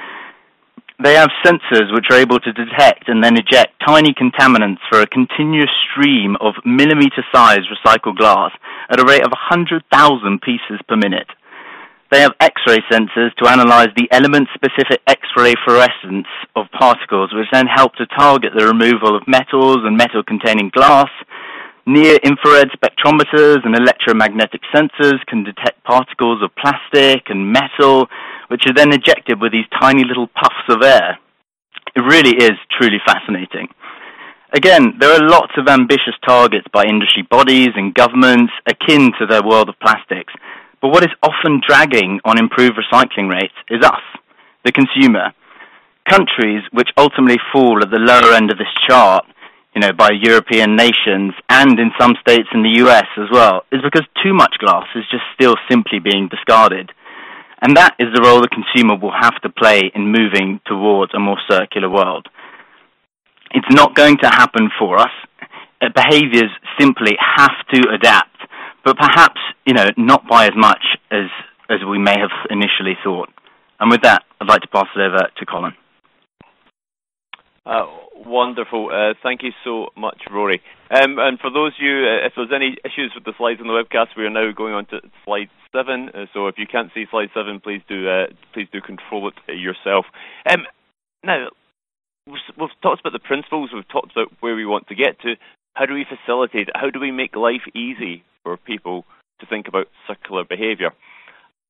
They 1.02 1.16
have 1.16 1.32
sensors 1.40 1.96
which 1.96 2.12
are 2.12 2.20
able 2.20 2.40
to 2.40 2.52
detect 2.52 3.08
and 3.08 3.24
then 3.24 3.40
eject 3.40 3.80
tiny 3.88 4.12
contaminants 4.12 4.84
for 4.92 5.00
a 5.00 5.08
continuous 5.08 5.72
stream 5.88 6.36
of 6.42 6.56
millimeter 6.66 7.24
sized 7.34 7.72
recycled 7.72 8.18
glass 8.18 8.52
at 8.90 9.00
a 9.00 9.08
rate 9.08 9.24
of 9.24 9.32
100,000 9.32 9.80
pieces 10.42 10.84
per 10.88 10.98
minute. 10.98 11.32
They 12.12 12.22
have 12.22 12.34
X-ray 12.40 12.80
sensors 12.92 13.34
to 13.38 13.50
analyze 13.50 13.90
the 13.98 14.08
element-specific 14.12 15.02
X-ray 15.08 15.54
fluorescence 15.66 16.28
of 16.56 16.68
particles, 16.78 17.34
which 17.34 17.48
then 17.52 17.68
help 17.68 17.96
to 17.96 18.06
target 18.06 18.54
the 18.56 18.68
removal 18.68 19.16
of 19.16 19.28
metals 19.28 19.80
and 19.84 19.98
metal-containing 19.98 20.70
glass, 20.70 21.10
Near 21.88 22.16
infrared 22.24 22.70
spectrometers 22.72 23.64
and 23.64 23.76
electromagnetic 23.76 24.62
sensors 24.74 25.24
can 25.28 25.44
detect 25.44 25.84
particles 25.84 26.42
of 26.42 26.50
plastic 26.56 27.30
and 27.30 27.54
metal, 27.54 28.08
which 28.48 28.66
are 28.66 28.74
then 28.74 28.92
ejected 28.92 29.40
with 29.40 29.52
these 29.52 29.70
tiny 29.80 30.04
little 30.04 30.26
puffs 30.26 30.66
of 30.70 30.82
air. 30.82 31.20
It 31.96 32.02
really 32.02 32.36
is 32.38 32.58
truly 32.72 32.98
fascinating. 33.06 33.68
Again, 34.52 34.96
there 35.00 35.12
are 35.12 35.30
lots 35.30 35.54
of 35.58 35.68
ambitious 35.68 36.16
targets 36.26 36.66
by 36.74 36.86
industry 36.86 37.22
bodies 37.30 37.70
and 37.76 37.94
governments 37.94 38.54
akin 38.66 39.12
to 39.20 39.28
their 39.28 39.44
world 39.44 39.70
of 39.70 39.76
plastics. 39.80 40.34
But 40.82 40.90
what 40.90 41.04
is 41.04 41.12
often 41.24 41.62
dragging 41.66 42.20
on 42.26 42.38
improved 42.38 42.78
recycling 42.78 43.30
rates 43.30 43.56
is 43.70 43.84
us, 43.84 44.02
the 44.64 44.72
consumer. 44.72 45.34
Countries 46.10 46.62
which 46.72 46.90
ultimately 46.98 47.40
fall 47.52 47.80
at 47.82 47.90
the 47.90 47.98
lower 47.98 48.34
end 48.34 48.52
of 48.52 48.58
this 48.58 48.74
chart 48.88 49.26
you 49.76 49.82
know, 49.82 49.92
by 49.92 50.10
European 50.12 50.78
nations 50.78 51.34
and 51.50 51.78
in 51.78 51.92
some 52.00 52.16
states 52.22 52.48
in 52.54 52.64
the 52.64 52.80
US 52.86 53.08
as 53.18 53.30
well, 53.30 53.66
is 53.72 53.82
because 53.82 54.08
too 54.24 54.34
much 54.34 54.56
glass 54.58 54.88
is 54.96 55.04
just 55.12 55.24
still 55.34 55.56
simply 55.70 56.00
being 56.00 56.30
discarded. 56.30 56.92
And 57.62 57.76
that 57.76 57.96
is 58.00 58.08
the 58.16 58.22
role 58.22 58.42
the 58.42 58.48
consumer 58.48 58.96
will 58.96 59.12
have 59.12 59.40
to 59.42 59.50
play 59.50 59.92
in 59.94 60.12
moving 60.12 60.62
towards 60.66 61.14
a 61.14 61.20
more 61.20 61.40
circular 61.50 61.90
world. 61.90 62.28
It's 63.52 63.68
not 63.70 63.96
going 63.96 64.18
to 64.20 64.30
happen 64.30 64.70
for 64.80 64.98
us. 64.98 65.12
Uh, 65.82 65.90
behaviors 65.94 66.52
simply 66.80 67.18
have 67.20 67.56
to 67.74 67.90
adapt, 67.94 68.35
but 68.86 68.98
perhaps, 68.98 69.42
you 69.66 69.74
know, 69.74 69.88
not 69.98 70.28
by 70.30 70.46
as 70.46 70.54
much 70.56 70.86
as, 71.12 71.26
as 71.70 71.80
we 71.90 71.98
may 71.98 72.16
have 72.18 72.32
initially 72.50 72.96
thought. 73.04 73.30
And 73.80 73.90
with 73.92 74.04
that, 74.04 74.24
I'd 74.40 74.48
like 74.48 74.62
to 74.62 74.68
pass 74.68 74.86
it 74.96 75.00
over 75.00 75.28
to 75.36 75.46
Colin. 75.46 75.74
Uh, 77.66 77.88
wonderful. 78.16 78.90
Uh, 78.94 79.16
thank 79.24 79.42
you 79.42 79.52
so 79.64 79.88
much, 79.98 80.22
Rory. 80.32 80.62
Um, 80.92 81.18
and 81.18 81.40
for 81.40 81.50
those 81.50 81.74
of 81.74 81.82
you, 81.82 82.06
uh, 82.06 82.28
if 82.28 82.34
there's 82.36 82.54
any 82.56 82.78
issues 82.86 83.12
with 83.16 83.26
the 83.26 83.34
slides 83.38 83.60
on 83.60 83.68
the 83.68 83.74
webcast, 83.74 84.16
we 84.16 84.24
are 84.24 84.30
now 84.30 84.52
going 84.56 84.76
on 84.76 84.86
to 84.88 85.02
slide 85.26 85.50
seven. 85.76 86.10
Uh, 86.10 86.26
so 86.32 86.48
if 86.48 86.56
you 86.60 86.68
can't 86.68 86.92
see 86.94 87.06
slide 87.10 87.30
seven, 87.34 87.60
please 87.60 87.82
do 87.90 88.08
uh, 88.08 88.28
please 88.54 88.68
do 88.72 88.82
control 88.82 89.32
it 89.48 89.58
yourself. 89.58 90.06
Um, 90.48 90.68
now, 91.24 91.48
we've, 92.28 92.38
we've 92.56 92.70
talked 92.84 93.02
about 93.02 93.14
the 93.14 93.20
principles. 93.20 93.72
We've 93.74 93.88
talked 93.88 94.12
about 94.12 94.32
where 94.42 94.56
we 94.56 94.68
want 94.68 94.88
to 94.90 94.96
get 94.96 95.20
to. 95.22 95.34
How 95.74 95.88
do 95.88 95.96
we 95.96 96.06
facilitate 96.06 96.70
it? 96.70 96.76
How 96.76 96.92
do 96.92 97.00
we 97.00 97.12
make 97.12 97.36
life 97.36 97.66
easy 97.74 98.24
for 98.46 98.56
people 98.56 99.04
to 99.40 99.46
think 99.48 99.68
about 99.68 99.88
circular 100.08 100.46
behaviour? 100.46 100.92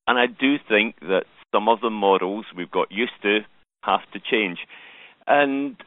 And 0.08 0.20
I 0.20 0.28
do 0.28 0.58
think 0.68 1.00
that 1.00 1.24
some 1.54 1.70
of 1.70 1.80
the 1.82 1.90
models 1.90 2.46
we've 2.56 2.70
got 2.70 2.92
used 2.92 3.20
to 3.24 3.40
have 3.82 4.02
to 4.14 4.20
change. 4.20 4.60
And 5.26 5.78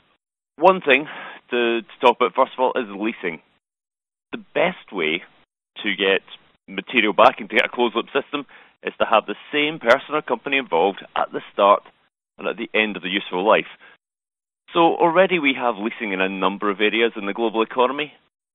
one 0.56 0.80
thing 0.80 1.06
to, 1.50 1.82
to 1.82 1.88
talk 2.00 2.16
about, 2.16 2.34
first 2.34 2.52
of 2.56 2.60
all, 2.60 2.72
is 2.74 2.88
leasing. 2.88 3.40
The 4.32 4.42
best 4.54 4.92
way 4.92 5.22
to 5.82 5.94
get 5.94 6.22
material 6.66 7.12
back 7.12 7.36
and 7.38 7.48
to 7.50 7.56
get 7.56 7.66
a 7.66 7.68
closed 7.68 7.94
loop 7.94 8.06
system 8.06 8.46
is 8.82 8.94
to 8.98 9.06
have 9.06 9.26
the 9.26 9.36
same 9.52 9.78
person 9.78 10.14
or 10.14 10.22
company 10.22 10.56
involved 10.56 11.04
at 11.14 11.32
the 11.32 11.42
start 11.52 11.82
and 12.38 12.48
at 12.48 12.56
the 12.56 12.70
end 12.74 12.96
of 12.96 13.02
the 13.02 13.08
useful 13.08 13.46
life. 13.46 13.70
So 14.74 14.80
already 14.80 15.38
we 15.38 15.54
have 15.54 15.76
leasing 15.76 16.12
in 16.12 16.20
a 16.20 16.28
number 16.28 16.70
of 16.70 16.80
areas 16.80 17.12
in 17.16 17.26
the 17.26 17.32
global 17.32 17.62
economy, 17.62 18.12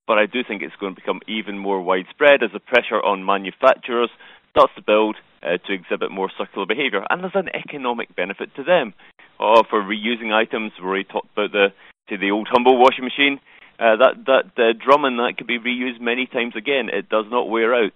but 0.07 0.17
I 0.17 0.25
do 0.25 0.43
think 0.43 0.61
it's 0.61 0.75
going 0.79 0.95
to 0.95 1.01
become 1.01 1.21
even 1.27 1.57
more 1.57 1.81
widespread 1.81 2.43
as 2.43 2.51
the 2.51 2.59
pressure 2.59 3.01
on 3.01 3.25
manufacturers 3.25 4.09
starts 4.51 4.73
to 4.75 4.81
build 4.81 5.15
uh, 5.41 5.57
to 5.65 5.73
exhibit 5.73 6.11
more 6.11 6.31
circular 6.37 6.65
behaviour. 6.65 7.03
And 7.09 7.21
there's 7.21 7.35
an 7.35 7.49
economic 7.53 8.15
benefit 8.15 8.55
to 8.55 8.63
them. 8.63 8.93
Uh, 9.39 9.63
for 9.69 9.81
reusing 9.81 10.31
items, 10.33 10.71
we 10.79 10.85
already 10.85 11.03
talked 11.03 11.31
about 11.33 11.51
the, 11.51 11.73
to 12.09 12.17
the 12.17 12.31
old 12.31 12.47
Humble 12.49 12.77
washing 12.77 13.03
machine. 13.03 13.39
Uh, 13.79 13.97
that 13.97 14.25
that 14.27 14.63
uh, 14.63 14.73
drum 14.73 15.03
and 15.03 15.17
that 15.17 15.33
could 15.37 15.47
be 15.47 15.57
reused 15.57 15.99
many 15.99 16.27
times 16.27 16.53
again. 16.55 16.89
It 16.89 17.09
does 17.09 17.25
not 17.29 17.49
wear 17.49 17.73
out. 17.73 17.93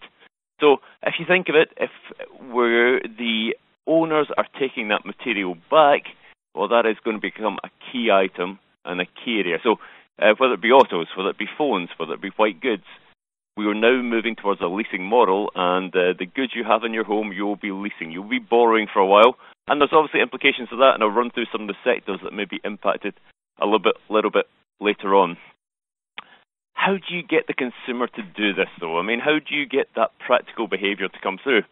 So 0.60 0.78
if 1.04 1.16
you 1.20 1.26
think 1.28 1.50
of 1.50 1.56
it, 1.56 1.70
if 1.78 1.92
where 2.52 3.00
the 3.00 3.56
owners 3.86 4.28
are 4.38 4.48
taking 4.60 4.88
that 4.88 5.06
material 5.06 5.56
back, 5.70 6.02
well, 6.56 6.68
that 6.70 6.88
is 6.88 6.98
going 7.04 7.18
to 7.18 7.22
become 7.22 7.60
a 7.64 7.70
key 7.92 8.10
item 8.12 8.58
and 8.84 9.00
a 9.00 9.06
key 9.06 9.40
area. 9.40 9.60
So 9.64 9.76
uh, 10.22 10.34
whether 10.38 10.54
it 10.54 10.62
be 10.62 10.72
autos, 10.72 11.08
whether 11.16 11.30
it 11.30 11.38
be 11.38 11.50
phones, 11.58 11.90
whether 11.98 12.14
it 12.14 12.22
be 12.22 12.32
white 12.38 12.60
goods, 12.62 12.84
we 13.56 13.66
are 13.66 13.74
now 13.74 14.02
moving 14.02 14.36
towards 14.36 14.62
a 14.62 14.68
leasing 14.68 15.04
model, 15.04 15.50
and 15.56 15.96
uh, 15.96 16.14
the 16.18 16.28
goods 16.28 16.54
you 16.56 16.64
have 16.64 16.84
in 16.84 16.94
your 16.94 17.04
home, 17.04 17.32
you 17.34 17.46
will 17.46 17.56
be 17.56 17.72
leasing. 17.72 18.12
You'll 18.12 18.30
be 18.30 18.38
borrowing 18.40 18.88
for 18.92 19.00
a 19.00 19.06
while, 19.06 19.36
and 19.68 19.82
there's 19.82 19.94
obviously 19.94 20.22
implications 20.22 20.70
of 20.72 20.78
that, 20.78 20.94
and 20.94 21.04
I'll 21.04 21.10
run 21.10 21.32
through 21.32 21.50
some 21.52 21.62
of 21.62 21.68
the 21.68 21.82
sectors 21.84 22.20
that 22.24 22.34
may 22.34 22.46
be 22.46 22.62
impacted 22.64 23.16
a 23.60 23.66
little 23.66 23.80
bit, 23.80 23.96
little 24.10 24.30
bit 24.30 24.46
later 24.80 25.16
on. 25.16 25.38
How 26.74 26.94
do 26.94 27.16
you 27.16 27.24
get 27.24 27.48
the 27.48 27.58
consumer 27.58 28.06
to 28.06 28.22
do 28.22 28.54
this, 28.54 28.70
though? 28.80 29.00
I 29.00 29.02
mean, 29.02 29.20
how 29.20 29.40
do 29.42 29.56
you 29.56 29.66
get 29.66 29.88
that 29.96 30.12
practical 30.20 30.68
behaviour 30.68 31.08
to 31.08 31.20
come 31.24 31.40
through? 31.42 31.64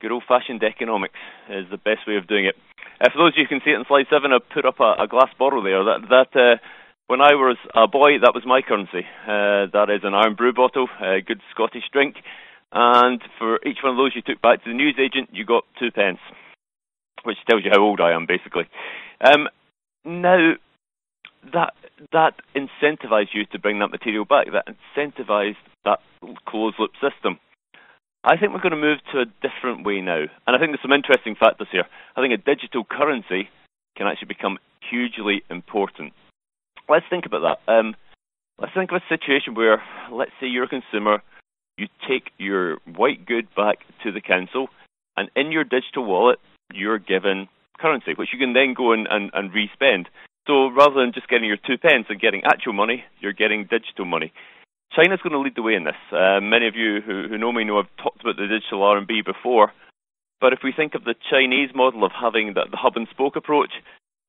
Good 0.00 0.12
old-fashioned 0.12 0.62
economics 0.62 1.18
is 1.50 1.66
the 1.68 1.76
best 1.76 2.06
way 2.06 2.16
of 2.16 2.28
doing 2.28 2.46
it. 2.46 2.54
Uh, 3.00 3.10
for 3.10 3.18
those 3.18 3.34
of 3.34 3.38
you 3.38 3.44
who 3.44 3.58
can 3.58 3.60
see 3.64 3.72
it 3.72 3.78
in 3.78 3.84
slide 3.88 4.06
seven, 4.08 4.30
I've 4.32 4.48
put 4.54 4.64
up 4.64 4.78
a, 4.78 5.02
a 5.02 5.08
glass 5.08 5.34
bottle 5.36 5.62
there. 5.62 5.82
That 5.82 6.06
that 6.08 6.30
uh, 6.38 6.56
when 7.08 7.22
I 7.22 7.34
was 7.34 7.56
a 7.74 7.88
boy, 7.88 8.20
that 8.20 8.34
was 8.34 8.44
my 8.46 8.60
currency. 8.60 9.04
Uh, 9.24 9.66
that 9.72 9.88
is 9.88 10.04
an 10.04 10.14
Irn-Bru 10.14 10.52
bottle, 10.52 10.88
a 11.00 11.20
good 11.20 11.40
Scottish 11.50 11.88
drink. 11.90 12.16
And 12.70 13.20
for 13.38 13.58
each 13.66 13.78
one 13.82 13.92
of 13.92 13.96
those 13.96 14.12
you 14.14 14.20
took 14.20 14.40
back 14.42 14.62
to 14.62 14.70
the 14.70 14.76
newsagent, 14.76 15.30
you 15.32 15.46
got 15.46 15.64
two 15.80 15.90
pence, 15.90 16.20
which 17.24 17.38
tells 17.48 17.64
you 17.64 17.70
how 17.72 17.80
old 17.80 18.00
I 18.00 18.12
am, 18.12 18.26
basically. 18.26 18.68
Um, 19.24 19.48
now, 20.04 20.52
that 21.52 21.72
that 22.12 22.34
incentivized 22.54 23.32
you 23.32 23.46
to 23.52 23.58
bring 23.58 23.78
that 23.78 23.88
material 23.88 24.26
back. 24.26 24.48
That 24.52 24.68
incentivized 24.68 25.56
that 25.86 26.00
closed 26.46 26.76
loop 26.78 26.92
system. 27.00 27.38
I 28.22 28.36
think 28.36 28.52
we're 28.52 28.60
going 28.60 28.76
to 28.76 28.76
move 28.76 28.98
to 29.12 29.20
a 29.20 29.32
different 29.40 29.86
way 29.86 30.02
now, 30.02 30.26
and 30.46 30.54
I 30.54 30.58
think 30.58 30.72
there's 30.72 30.82
some 30.82 30.92
interesting 30.92 31.36
factors 31.36 31.68
here. 31.72 31.84
I 32.16 32.20
think 32.20 32.34
a 32.34 32.36
digital 32.36 32.84
currency 32.84 33.48
can 33.96 34.06
actually 34.06 34.28
become 34.28 34.58
hugely 34.90 35.42
important 35.48 36.12
let's 36.88 37.06
think 37.10 37.26
about 37.26 37.42
that. 37.66 37.72
Um, 37.72 37.94
let's 38.58 38.74
think 38.74 38.90
of 38.90 39.00
a 39.02 39.14
situation 39.14 39.54
where, 39.54 39.82
let's 40.12 40.32
say 40.40 40.46
you're 40.46 40.64
a 40.64 40.68
consumer, 40.68 41.22
you 41.76 41.86
take 42.08 42.30
your 42.38 42.78
white 42.96 43.26
good 43.26 43.46
back 43.54 43.78
to 44.02 44.12
the 44.12 44.20
council, 44.20 44.68
and 45.16 45.30
in 45.36 45.52
your 45.52 45.64
digital 45.64 46.04
wallet, 46.04 46.38
you're 46.72 46.98
given 46.98 47.48
currency, 47.78 48.14
which 48.14 48.30
you 48.32 48.38
can 48.38 48.52
then 48.52 48.74
go 48.74 48.92
and, 48.92 49.06
and, 49.10 49.30
and 49.34 49.54
re-spend. 49.54 50.08
So 50.46 50.68
rather 50.70 51.00
than 51.00 51.12
just 51.12 51.28
getting 51.28 51.46
your 51.46 51.58
two 51.58 51.78
pence 51.78 52.06
and 52.08 52.20
getting 52.20 52.42
actual 52.44 52.72
money, 52.72 53.04
you're 53.20 53.32
getting 53.32 53.68
digital 53.68 54.04
money. 54.04 54.32
China's 54.92 55.20
going 55.22 55.32
to 55.32 55.40
lead 55.40 55.54
the 55.54 55.62
way 55.62 55.74
in 55.74 55.84
this. 55.84 56.00
Uh, 56.10 56.40
many 56.40 56.66
of 56.66 56.74
you 56.74 57.00
who, 57.04 57.28
who 57.28 57.36
know 57.36 57.52
me 57.52 57.64
know 57.64 57.78
I've 57.78 57.96
talked 58.02 58.22
about 58.22 58.36
the 58.36 58.48
digital 58.48 58.80
RMB 58.80 59.24
before. 59.24 59.72
But 60.40 60.52
if 60.52 60.60
we 60.64 60.72
think 60.72 60.94
of 60.94 61.04
the 61.04 61.14
Chinese 61.30 61.70
model 61.74 62.04
of 62.04 62.12
having 62.12 62.54
the, 62.54 62.64
the 62.70 62.76
hub 62.76 62.96
and 62.96 63.06
spoke 63.10 63.36
approach, 63.36 63.72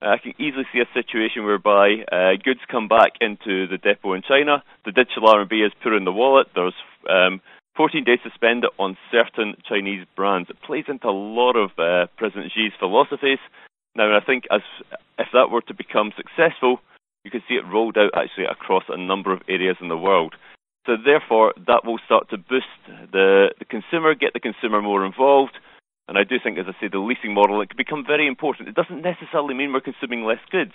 I 0.02 0.18
can 0.18 0.34
easily 0.40 0.64
see 0.72 0.80
a 0.80 0.94
situation 0.94 1.44
whereby 1.44 2.06
uh, 2.12 2.40
goods 2.42 2.62
come 2.72 2.88
back 2.88 3.14
into 3.20 3.68
the 3.68 3.78
depot 3.78 4.14
in 4.14 4.22
China, 4.22 4.64
the 4.86 4.92
digital 4.92 5.28
RMB 5.28 5.66
is 5.66 5.74
put 5.84 5.94
in 5.94 6.06
the 6.06 6.12
wallet, 6.12 6.48
there's 6.56 6.74
um, 7.10 7.42
14 7.76 8.04
days 8.04 8.20
to 8.24 8.32
spend 8.34 8.66
on 8.78 8.98
certain 9.12 9.56
Chinese 9.68 10.06
brands. 10.16 10.50
It 10.50 10.62
plays 10.62 10.86
into 10.88 11.08
a 11.08 11.16
lot 11.16 11.56
of 11.56 11.72
uh, 11.78 12.08
President 12.18 12.52
Xi's 12.56 12.74
philosophies. 12.80 13.40
Now, 13.96 14.16
I 14.16 14.24
think 14.24 14.46
as 14.52 14.62
if 15.18 15.28
that 15.34 15.50
were 15.50 15.62
to 15.62 15.74
become 15.74 16.12
successful, 16.16 16.80
you 17.24 17.32
can 17.32 17.44
see 17.48 17.56
it 17.56 17.68
rolled 17.68 17.98
out 17.98 18.12
actually 18.16 18.46
across 18.46 18.84
a 18.90 18.98
number 18.98 19.34
of 19.34 19.42
areas 19.48 19.78
in 19.82 19.90
the 19.90 19.98
world. 19.98 20.36
So 20.86 20.96
therefore, 20.96 21.54
that 21.68 21.86
will 21.86 22.00
start 22.06 22.30
to 22.30 22.38
boost 22.38 22.68
the, 22.88 23.50
the 23.60 23.66
consumer, 23.66 24.16
get 24.16 24.34
the 24.34 24.40
consumer 24.40 24.82
more 24.82 25.06
involved, 25.06 25.58
and 26.10 26.18
I 26.18 26.24
do 26.24 26.38
think, 26.44 26.58
as 26.58 26.66
I 26.68 26.74
say, 26.82 26.90
the 26.92 26.98
leasing 26.98 27.36
model, 27.36 27.62
it 27.62 27.70
can 27.70 27.78
become 27.78 28.04
very 28.04 28.26
important. 28.26 28.68
It 28.68 28.74
doesn't 28.74 29.04
necessarily 29.04 29.54
mean 29.54 29.72
we're 29.72 29.80
consuming 29.80 30.26
less 30.26 30.42
goods. 30.50 30.74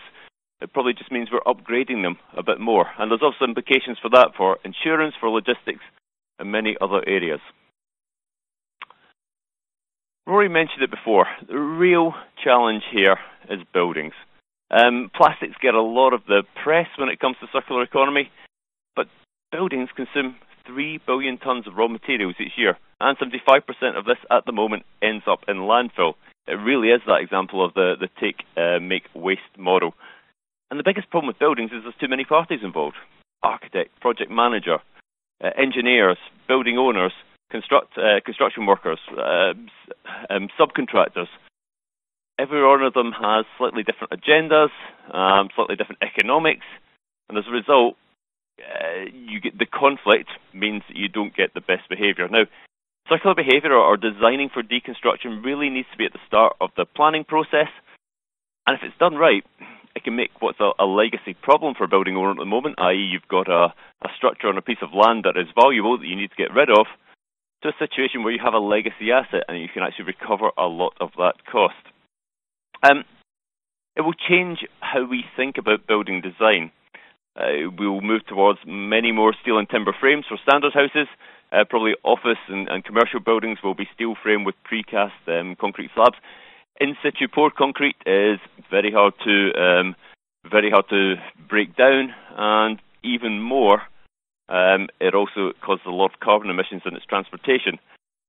It 0.61 0.73
probably 0.73 0.95
just 0.95 1.11
means 1.11 1.29
we're 1.29 1.41
upgrading 1.41 2.03
them 2.03 2.19
a 2.37 2.45
bit 2.45 2.61
more. 2.61 2.87
And 2.97 3.11
there's 3.11 3.21
also 3.21 3.45
implications 3.45 3.99
for 4.01 4.09
that 4.11 4.29
for 4.37 4.59
insurance, 4.65 5.17
for 5.19 5.29
logistics, 5.29 5.83
and 6.39 6.53
many 6.53 6.77
other 6.81 7.03
areas. 7.05 7.41
Rory 10.25 10.49
mentioned 10.49 10.85
it 10.85 10.91
before. 10.93 11.27
The 11.49 11.59
real 11.59 12.15
challenge 12.43 12.85
here 12.93 13.19
is 13.51 13.59
buildings. 13.73 14.15
Um, 14.71 15.11
plastics 15.13 15.57
get 15.61 15.75
a 15.75 15.83
lot 15.83 16.15
of 16.15 16.23
the 16.29 16.45
press 16.63 16.87
when 16.97 17.09
it 17.09 17.19
comes 17.19 17.37
to 17.41 17.49
circular 17.53 17.83
economy, 17.83 18.31
but 18.95 19.09
buildings 19.51 19.89
consume 19.97 20.37
3 20.65 21.01
billion 21.05 21.39
tonnes 21.39 21.67
of 21.67 21.75
raw 21.75 21.89
materials 21.89 22.37
each 22.39 22.57
year, 22.57 22.79
and 23.01 23.19
75% 23.19 23.63
of 23.99 24.05
this 24.05 24.19
at 24.31 24.47
the 24.47 24.53
moment 24.53 24.85
ends 25.03 25.25
up 25.27 25.41
in 25.49 25.57
landfill. 25.57 26.15
It 26.47 26.53
really 26.53 26.89
is 26.89 27.01
that 27.07 27.21
example 27.21 27.65
of 27.65 27.75
the, 27.75 27.95
the 27.99 28.09
take, 28.21 28.45
uh, 28.57 28.79
make, 28.81 29.05
waste 29.15 29.41
model. 29.59 29.95
And 30.71 30.79
the 30.79 30.85
biggest 30.85 31.11
problem 31.11 31.29
with 31.29 31.39
buildings 31.39 31.71
is 31.73 31.83
there's 31.83 31.95
too 32.01 32.09
many 32.09 32.25
parties 32.25 32.61
involved 32.63 32.97
architect, 33.43 34.01
project 34.01 34.31
manager, 34.31 34.79
uh, 35.43 35.51
engineers, 35.57 36.17
building 36.49 36.79
owners, 36.79 37.13
construct, 37.51 37.97
uh, 37.99 38.21
construction 38.25 38.67
workers, 38.67 38.99
uh, 39.13 39.53
um, 40.31 40.49
subcontractors. 40.59 41.29
Every 42.39 42.67
one 42.67 42.83
of 42.83 42.95
them 42.95 43.13
has 43.13 43.45
slightly 43.59 43.83
different 43.83 44.13
agendas, 44.13 44.71
um, 45.13 45.51
slightly 45.55 45.77
different 45.77 46.03
economics, 46.03 46.67
and 47.29 47.39
as 47.39 47.45
a 47.47 47.53
result, 47.53 47.97
uh, 48.59 49.05
you 49.13 49.41
get 49.41 49.59
the 49.59 49.67
conflict 49.67 50.31
means 50.53 50.83
that 50.89 50.97
you 50.97 51.09
don't 51.09 51.35
get 51.35 51.55
the 51.55 51.61
best 51.61 51.89
behaviour. 51.89 52.29
Now, 52.29 52.45
circular 53.09 53.35
behaviour 53.35 53.73
or, 53.73 53.95
or 53.95 53.97
designing 53.97 54.51
for 54.53 54.63
deconstruction 54.63 55.45
really 55.45 55.71
needs 55.71 55.89
to 55.93 55.99
be 55.99 56.07
at 56.07 56.13
the 56.13 56.25
start 56.27 56.57
of 56.61 56.71
the 56.77 56.85
planning 56.85 57.25
process, 57.25 57.69
and 58.67 58.77
if 58.77 58.83
it's 58.83 58.99
done 58.99 59.15
right, 59.15 59.45
it 59.95 60.05
can 60.05 60.17
make 60.17 60.31
what's 60.41 60.61
a, 60.61 60.73
a 60.79 60.87
legacy 60.87 61.35
problem 61.41 61.75
for 61.75 61.85
a 61.85 61.89
building 61.89 62.17
owner 62.17 62.33
at 62.33 62.39
the 62.39 62.45
moment, 62.45 62.77
i.e., 62.79 62.97
you've 63.13 63.29
got 63.29 63.49
a, 63.49 63.73
a 64.03 64.09
structure 64.17 64.49
on 64.49 64.59
a 64.59 64.63
piece 64.63 64.83
of 64.83 64.91
land 64.93 65.25
that 65.25 65.41
is 65.41 65.49
valuable 65.55 65.99
that 65.99 66.07
you 66.07 66.17
need 66.17 66.31
to 66.31 66.43
get 66.43 66.55
rid 66.55 66.71
of, 66.71 66.87
to 67.63 67.69
a 67.69 67.79
situation 67.79 68.23
where 68.23 68.33
you 68.33 68.41
have 68.43 68.55
a 68.55 68.59
legacy 68.59 69.13
asset 69.13 69.45
and 69.49 69.61
you 69.61 69.69
can 69.73 69.83
actually 69.83 70.07
recover 70.07 70.51
a 70.59 70.67
lot 70.67 70.95
of 71.01 71.11
that 71.17 71.35
cost. 71.51 71.75
Um, 72.83 73.05
it 73.97 74.03
will 74.03 74.15
change 74.15 74.67
how 74.81 75.09
we 75.09 75.25
think 75.37 75.57
about 75.57 75.87
building 75.87 76.21
design. 76.21 76.73
Uh, 77.37 77.71
we 77.79 77.89
will 77.89 78.03
move 78.03 78.27
towards 78.27 78.59
many 78.67 79.13
more 79.13 79.35
steel 79.41 79.59
and 79.59 79.69
timber 79.69 79.95
frames 79.99 80.25
for 80.29 80.39
standard 80.47 80.73
houses. 80.73 81.09
Uh, 81.55 81.63
probably 81.63 81.95
office 82.03 82.39
and, 82.49 82.85
commercial 82.85 83.21
buildings 83.21 83.59
will 83.63 83.75
be 83.75 83.89
steel 83.95 84.15
frame 84.21 84.43
with 84.43 84.57
precast 84.69 85.13
um, 85.29 85.55
concrete 85.55 85.91
slabs. 85.95 86.17
In 86.81 86.97
situ 87.01 87.29
poured 87.33 87.55
concrete 87.55 87.95
is 88.07 88.41
very 88.71 88.91
hard 88.91 89.15
to 89.25 89.53
um, 89.57 89.95
very 90.51 90.71
hard 90.71 90.89
to 90.91 91.15
break 91.49 91.77
down, 91.77 92.13
and 92.37 92.81
even 93.05 93.41
more, 93.41 93.83
um, 94.49 94.89
it 95.01 95.15
also 95.15 95.53
causes 95.65 95.87
a 95.87 95.91
lot 95.91 96.13
of 96.13 96.21
carbon 96.21 96.51
emissions 96.51 96.83
in 96.85 96.97
its 96.97 97.07
transportation. 97.07 97.79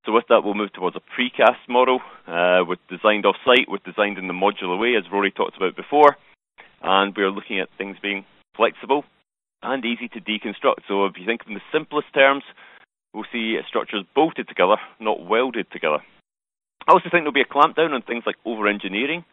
So 0.04 0.12
with 0.12 0.26
that, 0.28 0.44
we'll 0.44 0.54
move 0.54 0.72
towards 0.72 0.94
a 0.94 1.00
precast 1.00 1.68
model, 1.68 2.00
uh, 2.28 2.62
with 2.64 2.78
designed 2.88 3.26
off-site, 3.26 3.68
with 3.68 3.82
designed 3.82 4.18
in 4.18 4.28
the 4.28 4.34
modular 4.34 4.78
way, 4.78 4.94
as 4.96 5.10
Rory 5.10 5.32
talked 5.32 5.56
about 5.56 5.74
before, 5.74 6.16
and 6.80 7.12
we're 7.16 7.30
looking 7.30 7.58
at 7.58 7.68
things 7.76 7.96
being 8.00 8.24
flexible 8.56 9.04
and 9.64 9.84
easy 9.84 10.06
to 10.08 10.20
deconstruct. 10.20 10.86
So 10.86 11.06
if 11.06 11.18
you 11.18 11.26
think 11.26 11.40
in 11.48 11.54
the 11.54 11.68
simplest 11.72 12.14
terms, 12.14 12.44
we'll 13.16 13.24
see 13.32 13.56
structures 13.66 14.04
bolted 14.14 14.46
together, 14.46 14.76
not 15.00 15.26
welded 15.26 15.66
together. 15.72 16.04
I 16.86 16.92
also 16.92 17.08
think 17.10 17.24
there'll 17.24 17.32
be 17.32 17.40
a 17.40 17.44
clampdown 17.46 17.92
on 17.94 18.02
things 18.02 18.24
like 18.26 18.36
over-engineering. 18.44 19.24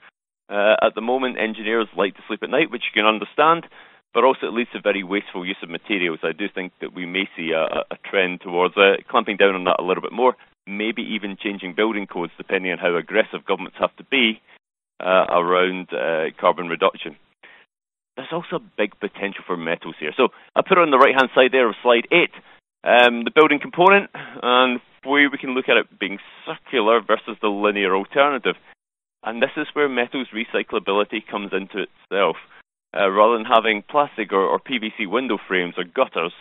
Uh, 0.49 0.75
at 0.81 0.95
the 0.95 1.01
moment, 1.01 1.37
engineers 1.37 1.87
like 1.95 2.15
to 2.15 2.21
sleep 2.27 2.41
at 2.43 2.49
night, 2.49 2.71
which 2.71 2.83
you 2.87 3.01
can 3.01 3.05
understand, 3.05 3.67
but 4.13 4.23
also 4.23 4.47
it 4.47 4.53
leads 4.53 4.71
to 4.71 4.81
very 4.81 5.03
wasteful 5.03 5.45
use 5.45 5.57
of 5.61 5.69
materials. 5.69 6.19
I 6.23 6.31
do 6.31 6.45
think 6.47 6.71
that 6.79 6.95
we 6.95 7.05
may 7.05 7.27
see 7.35 7.51
a, 7.51 7.83
a 7.91 7.97
trend 8.09 8.41
towards 8.41 8.75
uh, 8.77 9.03
clamping 9.09 9.37
down 9.37 9.55
on 9.55 9.65
that 9.65 9.79
a 9.79 9.83
little 9.83 10.01
bit 10.01 10.13
more, 10.13 10.35
maybe 10.65 11.01
even 11.01 11.37
changing 11.37 11.75
building 11.75 12.07
codes 12.07 12.31
depending 12.37 12.71
on 12.71 12.77
how 12.77 12.95
aggressive 12.95 13.45
governments 13.45 13.77
have 13.79 13.95
to 13.97 14.03
be 14.05 14.41
uh, 15.03 15.25
around 15.29 15.89
uh, 15.91 16.31
carbon 16.39 16.67
reduction 16.67 17.17
there's 18.15 18.31
also 18.31 18.63
big 18.77 18.99
potential 18.99 19.43
for 19.45 19.57
metals 19.57 19.95
here. 19.99 20.11
So 20.15 20.29
I 20.55 20.61
put 20.61 20.77
it 20.77 20.81
on 20.81 20.91
the 20.91 20.97
right 20.97 21.15
hand 21.15 21.29
side 21.33 21.51
there 21.51 21.67
of 21.67 21.75
slide 21.81 22.07
8, 22.11 22.29
um, 22.83 23.23
the 23.23 23.31
building 23.33 23.59
component, 23.59 24.09
and 24.41 24.79
where 25.03 25.29
we 25.29 25.37
can 25.37 25.51
look 25.51 25.69
at 25.69 25.77
it 25.77 25.99
being 25.99 26.19
circular 26.45 27.01
versus 27.01 27.37
the 27.41 27.47
linear 27.47 27.95
alternative. 27.95 28.55
And 29.23 29.41
this 29.41 29.51
is 29.55 29.67
where 29.73 29.87
metals 29.87 30.27
recyclability 30.33 31.25
comes 31.29 31.51
into 31.53 31.85
itself. 31.87 32.35
Uh, 32.95 33.09
rather 33.09 33.37
than 33.37 33.45
having 33.45 33.83
plastic 33.89 34.31
or, 34.31 34.43
or 34.45 34.59
PVC 34.59 35.09
window 35.09 35.37
frames 35.47 35.75
or 35.77 35.83
gutters, 35.83 36.33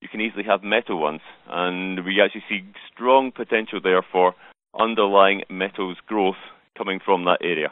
you 0.00 0.08
can 0.08 0.20
easily 0.20 0.42
have 0.44 0.62
metal 0.62 0.98
ones. 0.98 1.20
And 1.48 2.04
we 2.04 2.20
actually 2.20 2.44
see 2.48 2.64
strong 2.92 3.30
potential 3.30 3.80
there 3.82 4.02
for 4.02 4.34
underlying 4.78 5.42
metals 5.48 5.98
growth 6.06 6.40
coming 6.76 6.98
from 7.04 7.24
that 7.26 7.38
area 7.42 7.70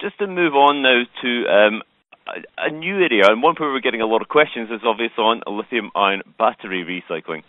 just 0.00 0.18
to 0.18 0.26
move 0.26 0.54
on 0.54 0.82
now 0.82 1.02
to 1.22 1.46
um, 1.48 1.82
a, 2.58 2.70
new 2.70 2.96
area, 2.96 3.24
and 3.28 3.42
one 3.42 3.54
where 3.58 3.72
we're 3.72 3.80
getting 3.80 4.00
a 4.00 4.06
lot 4.06 4.22
of 4.22 4.28
questions 4.28 4.70
is 4.70 4.80
obviously 4.84 5.22
on 5.22 5.42
lithium-ion 5.46 6.22
battery 6.38 6.84
recycling. 6.84 7.42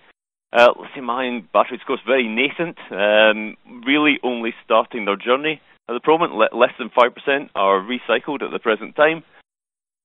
Uh, 0.54 0.70
lithium-ion 0.80 1.48
batteries, 1.52 1.82
of 1.82 1.88
course, 1.88 2.02
very 2.06 2.28
nascent, 2.28 2.78
um, 2.92 3.58
really 3.86 4.20
only 4.24 4.54
starting 4.64 5.06
their 5.06 5.18
journey. 5.18 5.62
At 5.90 5.94
the 5.94 6.08
moment, 6.08 6.36
less 6.36 6.74
than 6.78 6.90
5% 6.90 7.50
are 7.56 7.80
recycled 7.80 8.44
at 8.44 8.52
the 8.52 8.60
present 8.60 8.96
time. 8.96 9.24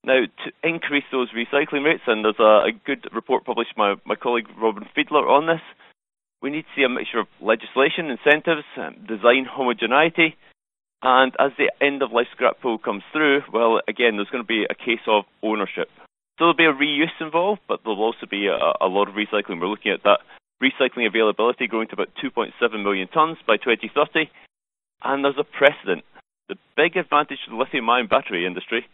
Now, 0.04 0.24
to 0.44 0.68
increase 0.68 1.04
those 1.12 1.30
recycling 1.30 1.84
rates, 1.84 2.02
and 2.06 2.24
there's 2.24 2.40
a, 2.40 2.68
a 2.68 2.72
good 2.84 3.06
report 3.12 3.44
published 3.44 3.76
by 3.76 3.94
my 4.04 4.16
colleague 4.16 4.48
Robin 4.60 4.84
Fiedler 4.96 5.28
on 5.28 5.46
this, 5.46 5.62
we 6.42 6.50
need 6.50 6.62
to 6.62 6.74
see 6.74 6.82
a 6.82 6.88
mixture 6.88 7.20
of 7.20 7.28
legislation, 7.40 8.10
incentives, 8.10 8.66
um, 8.76 8.96
design 9.06 9.46
homogeneity, 9.48 10.36
and 11.02 11.32
as 11.38 11.50
the 11.58 11.72
end 11.84 12.02
of 12.02 12.12
life 12.12 12.28
scrap 12.32 12.60
pool 12.60 12.78
comes 12.78 13.02
through, 13.12 13.42
well, 13.52 13.80
again, 13.88 14.16
there's 14.16 14.30
going 14.30 14.44
to 14.44 14.46
be 14.46 14.64
a 14.64 14.74
case 14.74 15.02
of 15.08 15.24
ownership. 15.42 15.88
So 16.38 16.46
there'll 16.46 16.54
be 16.54 16.64
a 16.64 16.72
reuse 16.72 17.20
involved, 17.20 17.60
but 17.68 17.80
there'll 17.82 18.02
also 18.02 18.26
be 18.30 18.46
a, 18.46 18.56
a 18.80 18.86
lot 18.86 19.08
of 19.08 19.14
recycling. 19.14 19.60
We're 19.60 19.66
looking 19.66 19.92
at 19.92 20.04
that 20.04 20.20
recycling 20.62 21.08
availability 21.08 21.66
growing 21.66 21.88
to 21.88 21.94
about 21.94 22.14
2.7 22.22 22.82
million 22.82 23.08
tonnes 23.08 23.36
by 23.46 23.56
2030. 23.56 24.30
And 25.02 25.24
there's 25.24 25.34
a 25.38 25.44
precedent. 25.44 26.04
The 26.48 26.54
big 26.76 26.96
advantage 26.96 27.38
to 27.44 27.50
the 27.50 27.56
lithium 27.56 27.90
ion 27.90 28.06
battery 28.06 28.46
industry 28.46 28.86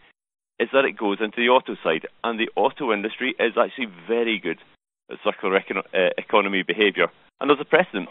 is 0.59 0.69
that 0.73 0.85
it 0.85 0.97
goes 0.97 1.19
into 1.21 1.37
the 1.37 1.49
auto 1.49 1.75
side. 1.83 2.07
And 2.23 2.39
the 2.39 2.49
auto 2.55 2.91
industry 2.91 3.35
is 3.39 3.53
actually 3.53 3.87
very 4.07 4.39
good 4.39 4.57
at 5.11 5.17
circular 5.23 5.55
uh, 5.57 6.09
economy 6.17 6.63
behaviour. 6.65 7.07
And 7.39 7.49
there's 7.49 7.61
a 7.61 7.65
precedent. 7.65 8.09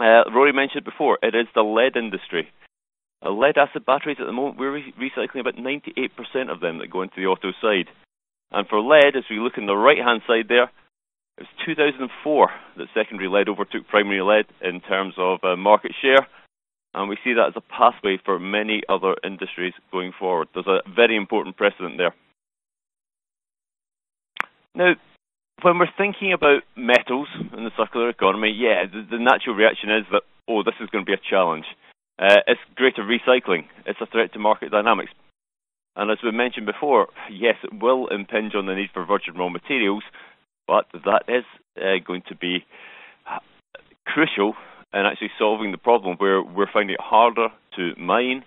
Uh, 0.00 0.22
Rory 0.30 0.52
mentioned 0.52 0.84
before, 0.84 1.18
it 1.22 1.34
is 1.34 1.48
the 1.54 1.62
lead 1.62 1.96
industry 1.96 2.48
uh, 3.24 3.30
lead 3.30 3.58
acid 3.58 3.84
batteries 3.84 4.18
at 4.20 4.26
the 4.26 4.32
moment, 4.32 4.58
we're 4.58 4.72
re- 4.72 4.94
recycling 4.98 5.40
about 5.40 5.56
98% 5.56 6.52
of 6.52 6.60
them 6.60 6.78
that 6.78 6.90
go 6.90 7.02
into 7.02 7.16
the 7.16 7.26
auto 7.26 7.52
side. 7.60 7.88
And 8.50 8.66
for 8.68 8.80
lead, 8.80 9.16
as 9.16 9.24
we 9.28 9.38
look 9.38 9.58
in 9.58 9.66
the 9.66 9.76
right 9.76 9.98
hand 9.98 10.22
side 10.26 10.46
there, 10.48 10.70
it 11.36 11.46
was 11.46 11.66
2004 11.66 12.50
that 12.78 12.86
secondary 12.94 13.28
lead 13.28 13.48
overtook 13.48 13.86
primary 13.88 14.22
lead 14.22 14.46
in 14.60 14.80
terms 14.80 15.14
of 15.18 15.38
uh, 15.42 15.56
market 15.56 15.92
share. 16.00 16.26
And 16.94 17.08
we 17.08 17.18
see 17.22 17.34
that 17.34 17.48
as 17.48 17.56
a 17.56 17.60
pathway 17.60 18.18
for 18.24 18.38
many 18.38 18.82
other 18.88 19.14
industries 19.22 19.74
going 19.92 20.12
forward. 20.18 20.48
There's 20.54 20.66
a 20.66 20.80
very 20.88 21.16
important 21.16 21.56
precedent 21.56 21.98
there. 21.98 22.14
Now, 24.74 24.94
when 25.62 25.78
we're 25.78 25.86
thinking 25.96 26.32
about 26.32 26.62
metals 26.76 27.28
in 27.56 27.64
the 27.64 27.70
circular 27.76 28.08
economy, 28.08 28.54
yeah, 28.56 28.84
the, 28.86 29.06
the 29.10 29.22
natural 29.22 29.56
reaction 29.56 29.90
is 29.90 30.06
that, 30.12 30.22
oh, 30.48 30.62
this 30.62 30.74
is 30.80 30.88
going 30.90 31.04
to 31.04 31.08
be 31.08 31.14
a 31.14 31.30
challenge. 31.30 31.66
Uh, 32.18 32.42
it's 32.46 32.60
greater 32.74 33.02
recycling. 33.02 33.64
It's 33.86 34.00
a 34.00 34.06
threat 34.06 34.32
to 34.32 34.38
market 34.38 34.70
dynamics. 34.70 35.12
And 35.94 36.10
as 36.10 36.18
we 36.22 36.30
mentioned 36.30 36.66
before, 36.66 37.08
yes, 37.30 37.56
it 37.62 37.80
will 37.80 38.08
impinge 38.08 38.54
on 38.54 38.66
the 38.66 38.74
need 38.74 38.90
for 38.92 39.04
virgin 39.04 39.34
raw 39.36 39.48
materials, 39.48 40.02
but 40.66 40.86
that 40.92 41.22
is 41.28 41.44
uh, 41.76 41.98
going 42.04 42.22
to 42.28 42.36
be 42.36 42.64
crucial 44.06 44.54
in 44.92 45.00
actually 45.04 45.30
solving 45.38 45.70
the 45.70 45.78
problem 45.78 46.16
where 46.16 46.42
we're 46.42 46.70
finding 46.72 46.94
it 46.94 47.00
harder 47.00 47.48
to 47.76 47.92
mine, 48.00 48.42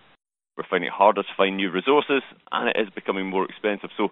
we're 0.58 0.66
finding 0.70 0.88
it 0.88 0.94
harder 0.94 1.24
to 1.24 1.30
find 1.38 1.56
new 1.56 1.72
resources, 1.72 2.24
and 2.52 2.70
it 2.70 2.76
is 2.80 2.90
becoming 2.94 3.28
more 3.28 3.46
expensive. 3.46 3.90
So 3.96 4.10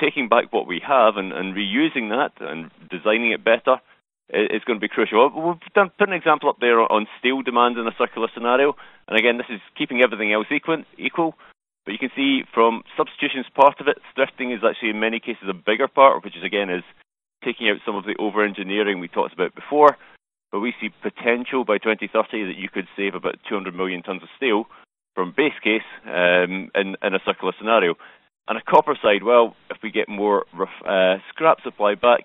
taking 0.00 0.28
back 0.28 0.52
what 0.52 0.66
we 0.66 0.80
have 0.86 1.16
and, 1.16 1.32
and 1.32 1.54
reusing 1.54 2.10
that 2.10 2.32
and 2.40 2.70
designing 2.90 3.32
it 3.32 3.44
better 3.44 3.80
is 4.28 4.64
going 4.64 4.78
to 4.78 4.84
be 4.84 4.88
crucial. 4.88 5.30
We've 5.30 5.72
done, 5.74 5.90
put 5.98 6.08
an 6.08 6.14
example 6.14 6.48
up 6.48 6.58
there 6.60 6.80
on 6.80 7.06
steel 7.18 7.42
demand 7.42 7.78
in 7.78 7.86
a 7.86 7.94
circular 7.98 8.28
scenario, 8.34 8.74
and 9.08 9.18
again, 9.18 9.38
this 9.38 9.46
is 9.48 9.60
keeping 9.76 10.02
everything 10.02 10.32
else 10.32 10.46
equal 10.50 11.34
but 11.86 11.92
you 11.92 11.98
can 11.98 12.10
see 12.16 12.42
from 12.52 12.82
substitutions 12.96 13.46
part 13.54 13.80
of 13.80 13.86
it, 13.86 13.98
thrifting 14.18 14.52
is 14.52 14.62
actually 14.66 14.90
in 14.90 14.98
many 14.98 15.20
cases 15.20 15.46
a 15.48 15.54
bigger 15.54 15.86
part, 15.86 16.24
which 16.24 16.36
is 16.36 16.42
again 16.42 16.68
is 16.68 16.82
taking 17.44 17.68
out 17.68 17.78
some 17.86 17.94
of 17.94 18.04
the 18.04 18.16
over-engineering 18.18 18.98
we 18.98 19.06
talked 19.06 19.32
about 19.32 19.54
before. 19.54 19.96
But 20.50 20.60
we 20.60 20.74
see 20.80 20.90
potential 21.00 21.64
by 21.64 21.78
2030 21.78 22.46
that 22.46 22.58
you 22.58 22.68
could 22.68 22.88
save 22.96 23.14
about 23.14 23.38
200 23.48 23.74
million 23.74 24.02
tons 24.02 24.22
of 24.22 24.28
steel 24.36 24.66
from 25.14 25.32
base 25.36 25.54
case 25.62 25.86
um, 26.06 26.70
in, 26.74 26.96
in 27.02 27.14
a 27.14 27.22
circular 27.24 27.52
scenario. 27.56 27.94
On 28.48 28.56
a 28.56 28.62
copper 28.62 28.98
side, 29.00 29.22
well, 29.22 29.54
if 29.70 29.78
we 29.82 29.90
get 29.90 30.08
more 30.08 30.44
uh, 30.84 31.18
scrap 31.30 31.58
supply 31.62 31.94
back, 31.94 32.24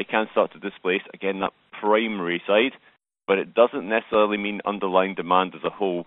it 0.00 0.08
can 0.08 0.26
start 0.32 0.52
to 0.52 0.58
displace, 0.58 1.02
again, 1.12 1.40
that 1.40 1.52
primary 1.78 2.42
side, 2.46 2.72
but 3.26 3.38
it 3.38 3.52
doesn't 3.52 3.86
necessarily 3.86 4.38
mean 4.38 4.60
underlying 4.64 5.14
demand 5.14 5.52
as 5.54 5.62
a 5.62 5.68
whole 5.70 6.06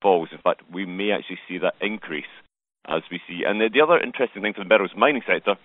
falls. 0.00 0.30
In 0.32 0.38
fact, 0.38 0.62
we 0.72 0.86
may 0.86 1.12
actually 1.12 1.38
see 1.46 1.58
that 1.58 1.74
increase 1.80 2.32
as 2.88 3.02
we 3.10 3.20
see. 3.28 3.42
And 3.46 3.60
the, 3.60 3.68
the 3.68 3.82
other 3.82 4.00
interesting 4.00 4.40
thing 4.40 4.54
for 4.54 4.64
the 4.64 4.68
metals 4.68 4.92
mining 4.96 5.22
sector 5.26 5.56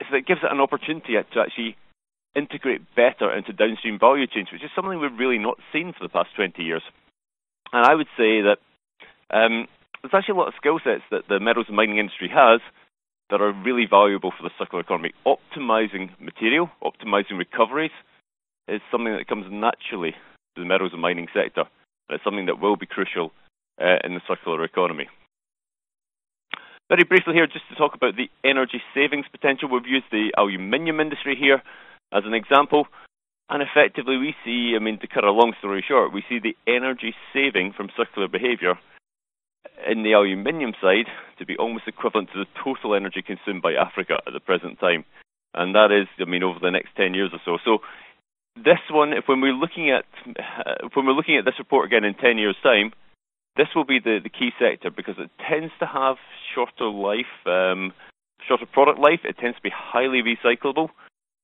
is 0.00 0.06
that 0.10 0.18
it 0.18 0.26
gives 0.26 0.40
it 0.44 0.52
an 0.52 0.60
opportunity 0.60 1.14
to 1.14 1.40
actually 1.40 1.76
integrate 2.36 2.82
better 2.94 3.32
into 3.32 3.52
downstream 3.52 3.98
value 3.98 4.26
chains, 4.26 4.48
which 4.52 4.62
is 4.62 4.70
something 4.74 5.00
we've 5.00 5.18
really 5.18 5.38
not 5.38 5.56
seen 5.72 5.94
for 5.96 6.04
the 6.04 6.12
past 6.12 6.28
20 6.36 6.62
years. 6.62 6.82
And 7.72 7.86
I 7.86 7.94
would 7.94 8.08
say 8.18 8.42
that 8.42 8.58
um, 9.30 9.66
there's 10.02 10.12
actually 10.12 10.36
a 10.36 10.40
lot 10.44 10.48
of 10.48 10.60
skill 10.60 10.78
sets 10.84 11.08
that 11.10 11.24
the 11.28 11.40
metals 11.40 11.66
and 11.68 11.76
mining 11.76 11.98
industry 11.98 12.28
has 12.28 12.60
that 13.30 13.40
are 13.40 13.52
really 13.52 13.86
valuable 13.88 14.32
for 14.36 14.42
the 14.42 14.50
circular 14.58 14.82
economy. 14.82 15.12
Optimizing 15.26 16.10
material, 16.20 16.70
optimizing 16.82 17.38
recoveries 17.38 17.92
is 18.68 18.80
something 18.90 19.16
that 19.16 19.28
comes 19.28 19.46
naturally 19.50 20.12
to 20.54 20.62
the 20.62 20.66
metals 20.66 20.92
and 20.92 21.02
mining 21.02 21.28
sector. 21.34 21.64
And 22.08 22.16
it's 22.16 22.24
something 22.24 22.46
that 22.46 22.60
will 22.60 22.76
be 22.76 22.86
crucial 22.86 23.32
uh, 23.80 23.96
in 24.04 24.14
the 24.14 24.20
circular 24.28 24.62
economy. 24.64 25.08
Very 26.88 27.04
briefly 27.04 27.32
here, 27.32 27.46
just 27.46 27.66
to 27.70 27.76
talk 27.76 27.94
about 27.94 28.14
the 28.16 28.28
energy 28.44 28.82
savings 28.94 29.24
potential, 29.32 29.70
we've 29.70 29.86
used 29.86 30.06
the 30.12 30.32
aluminium 30.36 31.00
industry 31.00 31.34
here 31.38 31.62
as 32.12 32.24
an 32.26 32.34
example. 32.34 32.86
And 33.48 33.62
effectively, 33.62 34.16
we 34.16 34.34
see, 34.44 34.74
I 34.76 34.82
mean, 34.82 34.98
to 35.00 35.06
cut 35.06 35.24
a 35.24 35.30
long 35.30 35.54
story 35.58 35.84
short, 35.86 36.12
we 36.12 36.24
see 36.28 36.40
the 36.40 36.56
energy 36.66 37.14
saving 37.32 37.72
from 37.72 37.88
circular 37.96 38.28
behavior 38.28 38.74
in 39.86 40.02
the 40.02 40.12
aluminium 40.12 40.72
side 40.80 41.06
to 41.38 41.46
be 41.46 41.56
almost 41.56 41.86
equivalent 41.86 42.30
to 42.32 42.38
the 42.38 42.50
total 42.62 42.94
energy 42.94 43.22
consumed 43.22 43.62
by 43.62 43.74
Africa 43.74 44.20
at 44.26 44.32
the 44.32 44.40
present 44.40 44.80
time. 44.80 45.04
And 45.52 45.74
that 45.74 45.92
is, 45.92 46.08
I 46.18 46.28
mean, 46.28 46.42
over 46.42 46.58
the 46.60 46.70
next 46.70 46.96
10 46.96 47.14
years 47.14 47.30
or 47.32 47.40
so. 47.44 47.58
So 47.64 47.78
this 48.56 48.80
one, 48.90 49.12
if 49.12 49.24
when 49.26 49.40
we're 49.40 49.52
looking 49.52 49.90
at 49.90 50.04
uh, 50.26 50.88
when 50.94 51.06
we're 51.06 51.12
looking 51.12 51.36
at 51.36 51.44
this 51.44 51.58
report 51.58 51.86
again 51.86 52.04
in 52.04 52.14
10 52.14 52.38
years' 52.38 52.56
time, 52.62 52.92
this 53.56 53.68
will 53.74 53.84
be 53.84 53.98
the, 53.98 54.18
the 54.22 54.30
key 54.30 54.50
sector 54.58 54.90
because 54.90 55.14
it 55.18 55.30
tends 55.48 55.72
to 55.78 55.86
have 55.86 56.16
shorter 56.54 56.86
life, 56.86 57.34
um, 57.46 57.92
shorter 58.46 58.66
product 58.66 58.98
life. 58.98 59.20
It 59.24 59.38
tends 59.38 59.56
to 59.56 59.62
be 59.62 59.70
highly 59.74 60.22
recyclable, 60.22 60.90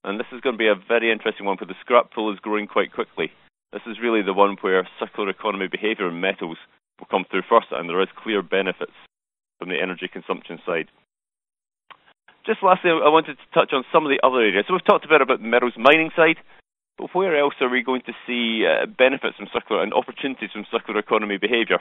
and 0.05 0.19
this 0.19 0.27
is 0.33 0.41
going 0.41 0.55
to 0.55 0.59
be 0.59 0.69
a 0.69 0.75
very 0.75 1.11
interesting 1.11 1.47
one 1.47 1.57
For 1.57 1.67
the 1.67 1.79
scrap 1.81 2.13
pool 2.13 2.33
is 2.33 2.41
growing 2.41 2.67
quite 2.67 2.93
quickly. 2.93 3.31
This 3.73 3.83
is 3.87 3.99
really 4.03 4.23
the 4.23 4.35
one 4.35 4.57
where 4.61 4.89
circular 4.99 5.31
economy 5.31 5.69
behavior 5.71 6.09
in 6.09 6.21
metals 6.21 6.59
will 7.01 7.11
come 7.11 7.25
through 7.31 7.49
first, 7.49 7.69
and 7.73 7.89
there 7.89 8.03
is 8.03 8.09
clear 8.23 8.43
benefits 8.43 8.95
from 9.59 9.69
the 9.69 9.81
energy 9.81 10.09
consumption 10.09 10.61
side. 10.65 10.89
Just 12.47 12.63
lastly, 12.63 12.91
I 12.91 13.13
wanted 13.13 13.37
to 13.37 13.47
touch 13.53 13.73
on 13.73 13.85
some 13.93 14.07
of 14.07 14.11
the 14.11 14.21
other 14.25 14.41
areas. 14.41 14.65
So 14.67 14.75
we've 14.75 14.85
talked 14.85 15.05
a 15.05 15.09
bit 15.09 15.21
about 15.21 15.41
the 15.41 15.49
metals 15.49 15.77
mining 15.77 16.11
side, 16.17 16.37
but 16.97 17.13
where 17.13 17.37
else 17.37 17.55
are 17.61 17.69
we 17.69 17.83
going 17.83 18.03
to 18.07 18.15
see 18.27 18.65
uh, 18.65 18.87
benefits 18.87 19.37
from 19.37 19.49
circular 19.53 19.83
and 19.83 19.93
opportunities 19.93 20.51
from 20.53 20.65
circular 20.71 21.01
economy 21.01 21.37
behavior? 21.37 21.81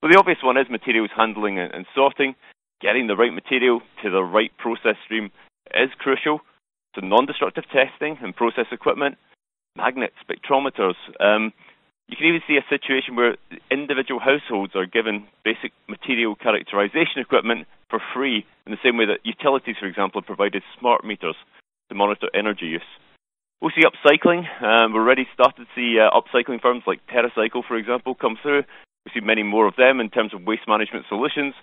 Well, 0.00 0.12
the 0.12 0.18
obvious 0.18 0.38
one 0.42 0.56
is 0.56 0.70
materials 0.70 1.10
handling 1.14 1.58
and, 1.58 1.72
and 1.74 1.86
sorting. 1.94 2.34
Getting 2.80 3.06
the 3.06 3.16
right 3.16 3.32
material 3.32 3.80
to 4.02 4.10
the 4.10 4.22
right 4.22 4.52
process 4.56 4.96
stream 5.04 5.30
is 5.74 5.90
crucial. 5.98 6.40
So 6.94 7.04
non-destructive 7.04 7.64
testing 7.68 8.16
and 8.22 8.34
process 8.34 8.66
equipment, 8.72 9.18
magnets, 9.76 10.14
spectrometers. 10.24 10.96
Um, 11.20 11.52
you 12.08 12.16
can 12.16 12.26
even 12.26 12.40
see 12.46 12.56
a 12.56 12.64
situation 12.68 13.16
where 13.16 13.36
individual 13.70 14.20
households 14.20 14.74
are 14.74 14.86
given 14.86 15.26
basic 15.44 15.72
material 15.88 16.34
characterization 16.34 17.20
equipment 17.20 17.66
for 17.90 18.00
free, 18.14 18.44
in 18.66 18.72
the 18.72 18.78
same 18.82 18.96
way 18.96 19.06
that 19.06 19.24
utilities, 19.24 19.76
for 19.78 19.86
example, 19.86 20.20
have 20.20 20.26
provided 20.26 20.62
smart 20.78 21.04
meters 21.04 21.36
to 21.88 21.94
monitor 21.94 22.28
energy 22.34 22.66
use. 22.66 22.90
We'll 23.60 23.72
see 23.74 23.84
upcycling. 23.84 24.44
Um, 24.62 24.92
we've 24.92 25.02
already 25.02 25.26
started 25.34 25.66
to 25.66 25.68
see 25.74 25.98
uh, 25.98 26.10
upcycling 26.10 26.60
firms 26.60 26.84
like 26.86 27.00
TerraCycle, 27.08 27.66
for 27.66 27.76
example, 27.76 28.14
come 28.14 28.38
through 28.40 28.62
we 29.08 29.20
see 29.20 29.24
many 29.24 29.42
more 29.42 29.66
of 29.66 29.76
them 29.76 30.00
in 30.00 30.10
terms 30.10 30.34
of 30.34 30.44
waste 30.44 30.68
management 30.68 31.06
solutions 31.08 31.54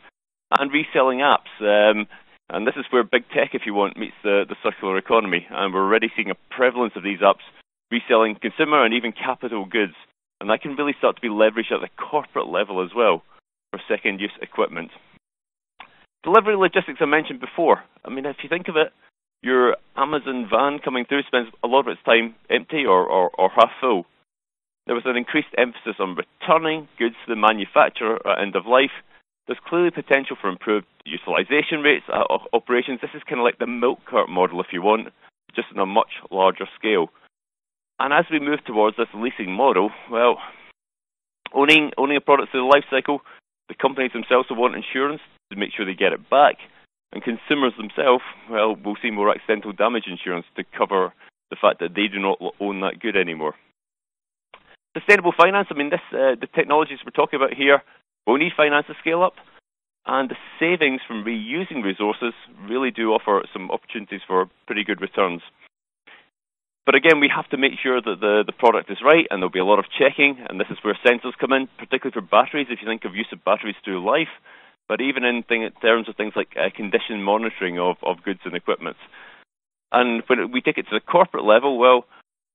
and 0.58 0.72
reselling 0.72 1.20
apps. 1.20 1.52
Um, 1.60 2.08
and 2.50 2.68
this 2.68 2.76
is 2.78 2.86
where 2.92 3.04
big 3.04 3.28
tech, 3.30 3.52
if 3.54 3.64
you 3.66 3.74
want, 3.74 3.98
meets 3.98 4.16
the, 4.24 4.46
the 4.48 4.56
circular 4.64 4.98
economy. 4.98 5.48
And 5.50 5.74
we're 5.74 5.84
already 5.84 6.12
seeing 6.16 6.30
a 6.30 6.56
prevalence 6.56 6.94
of 6.96 7.04
these 7.04 7.20
apps 7.20 7.46
reselling 7.92 8.36
consumer 8.42 8.84
and 8.84 8.94
even 8.94 9.12
capital 9.12 9.66
goods. 9.66 9.94
And 10.42 10.50
that 10.50 10.62
can 10.62 10.76
really 10.76 10.96
start 10.98 11.16
to 11.16 11.22
be 11.22 11.30
leveraged 11.30 11.72
at 11.72 11.82
the 11.82 11.90
corporate 11.98 12.48
level 12.48 12.84
as 12.84 12.92
well 12.96 13.24
for 13.72 13.80
second 13.88 14.20
use 14.20 14.32
equipment. 14.42 14.92
Delivery 16.24 16.56
logistics 16.56 17.00
I 17.02 17.06
mentioned 17.06 17.40
before. 17.40 17.84
I 18.04 18.10
mean, 18.10 18.26
if 18.26 18.38
you 18.44 18.50
think 18.50 18.68
of 18.68 18.76
it, 18.76 18.92
your 19.42 19.78
Amazon 19.96 20.48
van 20.50 20.80
coming 20.80 21.06
through 21.06 21.24
spends 21.24 21.50
a 21.64 21.68
lot 21.68 21.82
of 21.82 21.88
its 21.88 22.04
time 22.04 22.36
empty 22.50 22.86
or, 22.86 23.06
or, 23.06 23.30
or 23.38 23.50
half 23.50 23.70
full 23.80 24.06
there 24.86 24.96
was 24.96 25.06
an 25.06 25.18
increased 25.18 25.54
emphasis 25.58 25.96
on 26.00 26.16
returning 26.16 26.88
goods 27.00 27.16
to 27.26 27.34
the 27.34 27.40
manufacturer 27.40 28.20
at 28.28 28.42
end 28.42 28.56
of 28.56 28.66
life. 28.66 28.94
There's 29.48 29.60
clearly 29.68 29.92
potential 29.92 30.38
for 30.40 30.50
improved 30.50 30.86
utilization 31.06 31.82
rates 31.82 32.06
at 32.08 32.26
operations. 32.54 33.00
This 33.02 33.12
is 33.16 33.24
kind 33.28 33.40
of 33.40 33.46
like 33.46 33.60
the 33.60 33.68
milk 33.68 34.00
cart 34.10 34.30
model, 34.30 34.62
if 34.62 34.68
you 34.72 34.82
want, 34.82 35.10
just 35.56 35.68
on 35.74 35.80
a 35.80 35.86
much 35.86 36.22
larger 36.32 36.68
scale. 36.78 37.10
And 38.00 38.14
as 38.14 38.26
we 38.30 38.40
move 38.40 38.64
towards 38.66 38.98
this 38.98 39.08
leasing 39.14 39.52
model, 39.52 39.92
well, 40.12 40.38
owning 41.54 41.92
owning 41.98 42.18
a 42.18 42.22
product 42.22 42.52
through 42.52 42.62
the 42.62 42.68
life 42.68 42.84
cycle, 42.90 43.22
the 43.70 43.76
companies 43.76 44.12
themselves 44.14 44.50
will 44.50 44.58
want 44.58 44.76
insurance 44.76 45.22
to 45.52 45.58
make 45.58 45.72
sure 45.76 45.86
they 45.86 45.94
get 45.94 46.14
it 46.14 46.30
back, 46.30 46.56
and 47.14 47.24
consumers 47.24 47.74
themselves, 47.78 48.24
well, 48.50 48.76
will 48.76 48.98
see 49.02 49.12
more 49.12 49.32
accidental 49.32 49.72
damage 49.72 50.06
insurance 50.08 50.46
to 50.58 50.64
cover 50.78 51.14
the 51.50 51.56
fact 51.56 51.80
that 51.80 51.96
they 51.96 52.08
do 52.08 52.20
not 52.20 52.40
own 52.60 52.82
that 52.82 53.00
good 53.00 53.16
anymore. 53.16 53.56
Sustainable 54.98 55.34
finance, 55.36 55.68
I 55.72 55.76
mean, 55.76 55.90
this 55.90 56.02
uh, 56.12 56.36
the 56.40 56.48
technologies 56.54 57.00
we're 57.06 57.12
talking 57.12 57.38
about 57.38 57.54
here 57.54 57.82
will 58.28 58.38
need 58.38 58.52
finance 58.56 58.88
to 58.88 58.96
scale 59.00 59.24
up, 59.24 59.36
and 60.06 60.30
the 60.30 60.36
savings 60.60 61.02
from 61.08 61.24
reusing 61.24 61.84
resources 61.84 62.34
really 62.68 62.92
do 62.92 63.12
offer 63.14 63.44
some 63.54 63.72
opportunities 63.72 64.22
for 64.28 64.50
pretty 64.66 64.84
good 64.84 65.02
returns. 65.02 65.42
But 66.86 66.96
again, 66.96 67.20
we 67.20 67.32
have 67.34 67.50
to 67.50 67.58
make 67.58 67.74
sure 67.82 68.00
that 68.00 68.20
the, 68.22 68.44
the 68.46 68.54
product 68.54 68.92
is 68.92 69.02
right, 69.04 69.26
and 69.30 69.42
there'll 69.42 69.50
be 69.50 69.60
a 69.60 69.66
lot 69.66 69.80
of 69.80 69.86
checking, 69.90 70.38
and 70.48 70.60
this 70.60 70.70
is 70.70 70.78
where 70.84 70.98
sensors 71.06 71.34
come 71.40 71.52
in, 71.52 71.68
particularly 71.80 72.14
for 72.14 72.22
batteries, 72.22 72.68
if 72.70 72.80
you 72.82 72.88
think 72.88 73.06
of 73.06 73.16
use 73.16 73.28
of 73.32 73.44
batteries 73.44 73.76
through 73.84 74.06
life, 74.06 74.30
but 74.88 75.02
even 75.02 75.26
in 75.26 75.42
thing, 75.42 75.68
terms 75.82 76.08
of 76.08 76.16
things 76.16 76.34
like 76.36 76.54
uh, 76.56 76.70
condition 76.76 77.24
monitoring 77.24 77.80
of, 77.80 77.98
of 78.04 78.22
goods 78.24 78.42
and 78.46 78.54
equipment. 78.54 78.98
And 79.92 80.22
when 80.28 80.52
we 80.52 80.62
take 80.62 80.78
it 80.78 80.86
to 80.90 80.94
the 80.94 81.00
corporate 81.00 81.44
level, 81.44 81.80
well, 81.80 82.06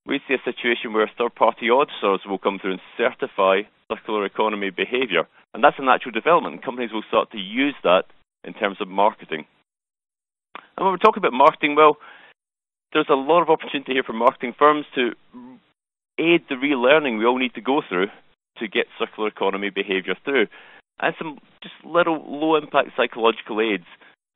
we 0.06 0.20
see 0.28 0.34
a 0.34 0.44
situation 0.44 0.92
where 0.92 1.10
third-party 1.18 1.68
auditors 1.68 2.20
will 2.24 2.38
come 2.38 2.58
through 2.60 2.78
and 2.78 2.80
certify 2.96 3.62
circular 3.90 4.24
economy 4.24 4.70
behaviour. 4.70 5.26
And 5.52 5.64
that's 5.64 5.78
a 5.78 5.84
natural 5.84 6.12
development, 6.12 6.64
companies 6.64 6.92
will 6.92 7.02
start 7.08 7.32
to 7.32 7.38
use 7.38 7.74
that 7.82 8.04
in 8.44 8.54
terms 8.54 8.76
of 8.80 8.86
marketing. 8.86 9.44
And 10.76 10.86
when 10.86 10.92
we're 10.92 10.98
talking 10.98 11.20
about 11.20 11.32
marketing, 11.32 11.74
well, 11.74 11.98
there's 12.92 13.08
a 13.08 13.14
lot 13.14 13.42
of 13.42 13.50
opportunity 13.50 13.92
here 13.92 14.02
for 14.02 14.12
marketing 14.12 14.54
firms 14.58 14.86
to 14.94 15.12
aid 16.18 16.42
the 16.48 16.54
relearning 16.54 17.18
we 17.18 17.24
all 17.24 17.38
need 17.38 17.54
to 17.54 17.60
go 17.60 17.82
through 17.88 18.08
to 18.58 18.68
get 18.68 18.86
circular 18.98 19.28
economy 19.28 19.70
behaviour 19.70 20.14
through. 20.24 20.46
And 21.00 21.14
some 21.18 21.38
just 21.62 21.74
little 21.84 22.22
low 22.26 22.56
impact 22.56 22.90
psychological 22.96 23.60
aids. 23.60 23.86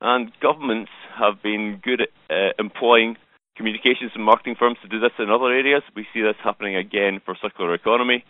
And 0.01 0.31
governments 0.41 0.91
have 1.17 1.41
been 1.41 1.79
good 1.83 2.01
at 2.01 2.09
uh, 2.29 2.53
employing 2.57 3.17
communications 3.55 4.11
and 4.15 4.23
marketing 4.23 4.55
firms 4.57 4.77
to 4.81 4.87
do 4.87 4.99
this 4.99 5.11
in 5.19 5.29
other 5.29 5.45
areas. 5.45 5.83
We 5.95 6.07
see 6.13 6.21
this 6.21 6.35
happening 6.43 6.75
again 6.75 7.21
for 7.23 7.35
circular 7.41 7.73
economy. 7.73 8.25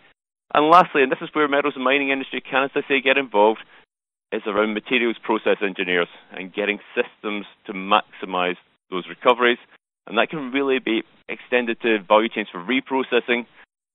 And 0.54 0.70
lastly, 0.70 1.02
and 1.02 1.10
this 1.10 1.18
is 1.22 1.30
where 1.32 1.48
metals 1.48 1.74
and 1.74 1.84
mining 1.84 2.10
industry 2.10 2.40
can, 2.40 2.64
as 2.64 2.70
I 2.74 2.82
say, 2.86 3.00
get 3.00 3.18
involved, 3.18 3.60
is 4.32 4.42
around 4.46 4.74
materials 4.74 5.16
process 5.22 5.58
engineers 5.62 6.08
and 6.32 6.54
getting 6.54 6.78
systems 6.94 7.46
to 7.66 7.72
maximize 7.72 8.56
those 8.90 9.04
recoveries. 9.08 9.58
And 10.06 10.18
that 10.18 10.30
can 10.30 10.52
really 10.52 10.78
be 10.78 11.02
extended 11.28 11.80
to 11.82 11.98
value 12.06 12.28
chains 12.28 12.48
for 12.50 12.62
reprocessing, 12.62 13.46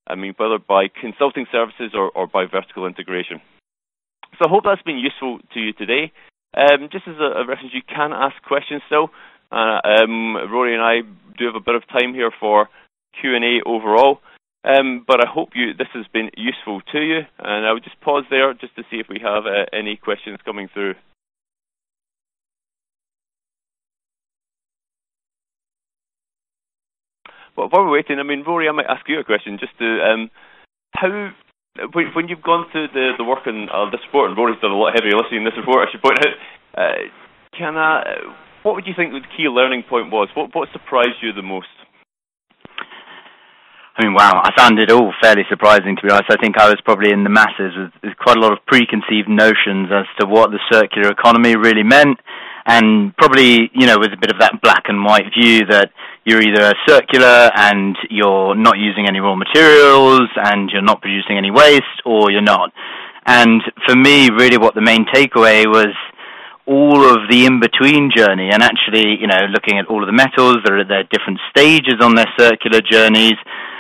I 0.08 0.16
mean, 0.16 0.34
whether 0.38 0.60
by 0.60 0.88
consulting 0.90 1.46
services 1.52 1.92
or, 1.94 2.12
or 2.12 2.28
by 2.28 2.46
vertical 2.46 2.86
integration. 2.86 3.42
so 4.38 4.46
I 4.46 4.50
hope 4.50 4.64
that's 4.66 4.82
been 4.82 4.98
useful 4.98 5.40
to 5.54 5.60
you 5.60 5.74
today. 5.74 6.12
Um, 6.56 6.90
just 6.92 7.08
as 7.08 7.16
a, 7.18 7.40
a, 7.42 7.48
reference, 7.48 7.74
you 7.74 7.82
can 7.88 8.12
ask 8.12 8.36
questions 8.44 8.82
still. 8.88 9.10
Uh, 9.52 9.80
um, 9.84 10.36
Rory 10.52 10.74
and 10.74 10.84
I 10.84 11.02
do 11.38 11.46
have 11.46 11.56
a 11.56 11.64
bit 11.64 11.76
of 11.76 11.88
time 11.88 12.14
here 12.14 12.32
for 12.40 12.68
Q&A 13.20 13.62
overall. 13.66 14.20
Um, 14.64 15.04
but 15.08 15.26
I 15.26 15.28
hope 15.28 15.50
you 15.56 15.74
this 15.74 15.88
has 15.94 16.06
been 16.14 16.30
useful 16.38 16.82
to 16.92 17.00
you, 17.00 17.22
and 17.40 17.66
I 17.66 17.74
would 17.74 17.84
just 17.84 18.00
pause 18.00 18.26
there 18.30 18.54
just 18.54 18.76
to 18.76 18.84
see 18.92 18.98
if 18.98 19.08
we 19.10 19.20
have 19.20 19.48
uh, 19.48 19.66
any 19.74 19.98
questions 19.98 20.38
coming 20.46 20.70
through. 20.72 20.94
Well, 27.56 27.68
while 27.70 27.84
we're 27.84 27.92
waiting, 28.00 28.20
I 28.20 28.24
mean, 28.24 28.44
Rory, 28.46 28.70
I 28.70 28.72
might 28.72 28.90
ask 28.90 29.08
you 29.08 29.20
a 29.20 29.24
question 29.24 29.60
just 29.60 29.78
to 29.80 29.88
um, 30.04 30.32
how 30.94 31.32
when 31.94 32.28
you've 32.28 32.44
gone 32.44 32.68
through 32.72 32.88
the 32.94 33.12
the 33.18 33.24
work 33.24 33.48
on 33.48 33.70
uh, 33.70 33.90
this 33.92 34.02
report, 34.08 34.30
and 34.30 34.38
Rory's 34.38 34.60
done 34.62 34.72
a 34.72 34.78
lot 34.78 34.94
heavier 34.96 35.16
listening 35.16 35.44
in 35.44 35.48
this 35.48 35.58
report, 35.58 35.88
I 35.88 35.92
should 35.92 36.02
point 36.02 36.20
out. 36.20 36.36
Uh, 36.76 37.12
can 37.58 37.76
I, 37.76 38.32
what 38.64 38.76
would 38.76 38.88
you 38.88 38.94
think 38.96 39.12
the 39.12 39.22
key 39.36 39.48
learning 39.48 39.84
point 39.90 40.12
was? 40.12 40.30
What 40.36 40.56
what 40.56 40.70
surprised 40.72 41.20
you 41.22 41.34
the 41.34 41.44
most? 41.44 41.68
I 43.98 44.06
mean, 44.06 44.14
wow, 44.14 44.42
I 44.42 44.56
found 44.58 44.80
it 44.80 44.90
all 44.90 45.14
fairly 45.22 45.44
surprising, 45.50 45.98
to 45.98 46.02
be 46.02 46.10
honest. 46.10 46.32
I 46.32 46.40
think 46.42 46.58
I 46.58 46.70
was 46.70 46.80
probably 46.84 47.12
in 47.12 47.24
the 47.24 47.30
masses 47.30 47.76
with, 47.76 47.92
with 48.02 48.18
quite 48.18 48.38
a 48.38 48.40
lot 48.40 48.54
of 48.54 48.66
preconceived 48.66 49.28
notions 49.28 49.92
as 49.92 50.08
to 50.20 50.28
what 50.28 50.50
the 50.50 50.64
circular 50.72 51.12
economy 51.12 51.58
really 51.58 51.84
meant, 51.84 52.18
and 52.66 53.16
probably, 53.18 53.70
you 53.76 53.86
know, 53.86 54.00
with 54.00 54.14
a 54.14 54.20
bit 54.20 54.32
of 54.32 54.40
that 54.40 54.62
black 54.64 54.84
and 54.88 55.04
white 55.04 55.28
view 55.38 55.66
that 55.68 55.92
you're 56.24 56.42
either 56.42 56.74
circular 56.88 57.52
and 57.56 57.96
you're 58.10 58.56
not 58.56 58.78
using 58.78 59.08
any 59.08 59.20
raw 59.20 59.36
materials 59.36 60.30
and 60.36 60.70
you're 60.70 60.82
not 60.82 61.02
producing 61.02 61.38
any 61.38 61.52
waste, 61.52 62.02
or 62.06 62.32
you're 62.32 62.42
not. 62.42 62.72
And 63.26 63.62
for 63.88 63.96
me, 63.96 64.30
really 64.30 64.58
what 64.58 64.76
the 64.76 64.82
main 64.82 65.06
takeaway 65.06 65.66
was 65.66 65.94
all 66.66 67.04
of 67.04 67.30
the 67.30 67.46
in-between 67.46 68.12
journey 68.16 68.50
and 68.52 68.62
actually, 68.62 69.18
you 69.20 69.28
know, 69.28 69.46
looking 69.52 69.78
at 69.80 69.88
all 69.88 70.02
of 70.02 70.08
the 70.08 70.14
metals, 70.14 70.58
there 70.64 70.78
are 70.78 70.82
at 70.82 70.88
their 70.88 71.04
different 71.04 71.40
stages 71.50 71.96
on 72.02 72.16
their 72.16 72.30
circular 72.38 72.82
journeys, 72.82 73.36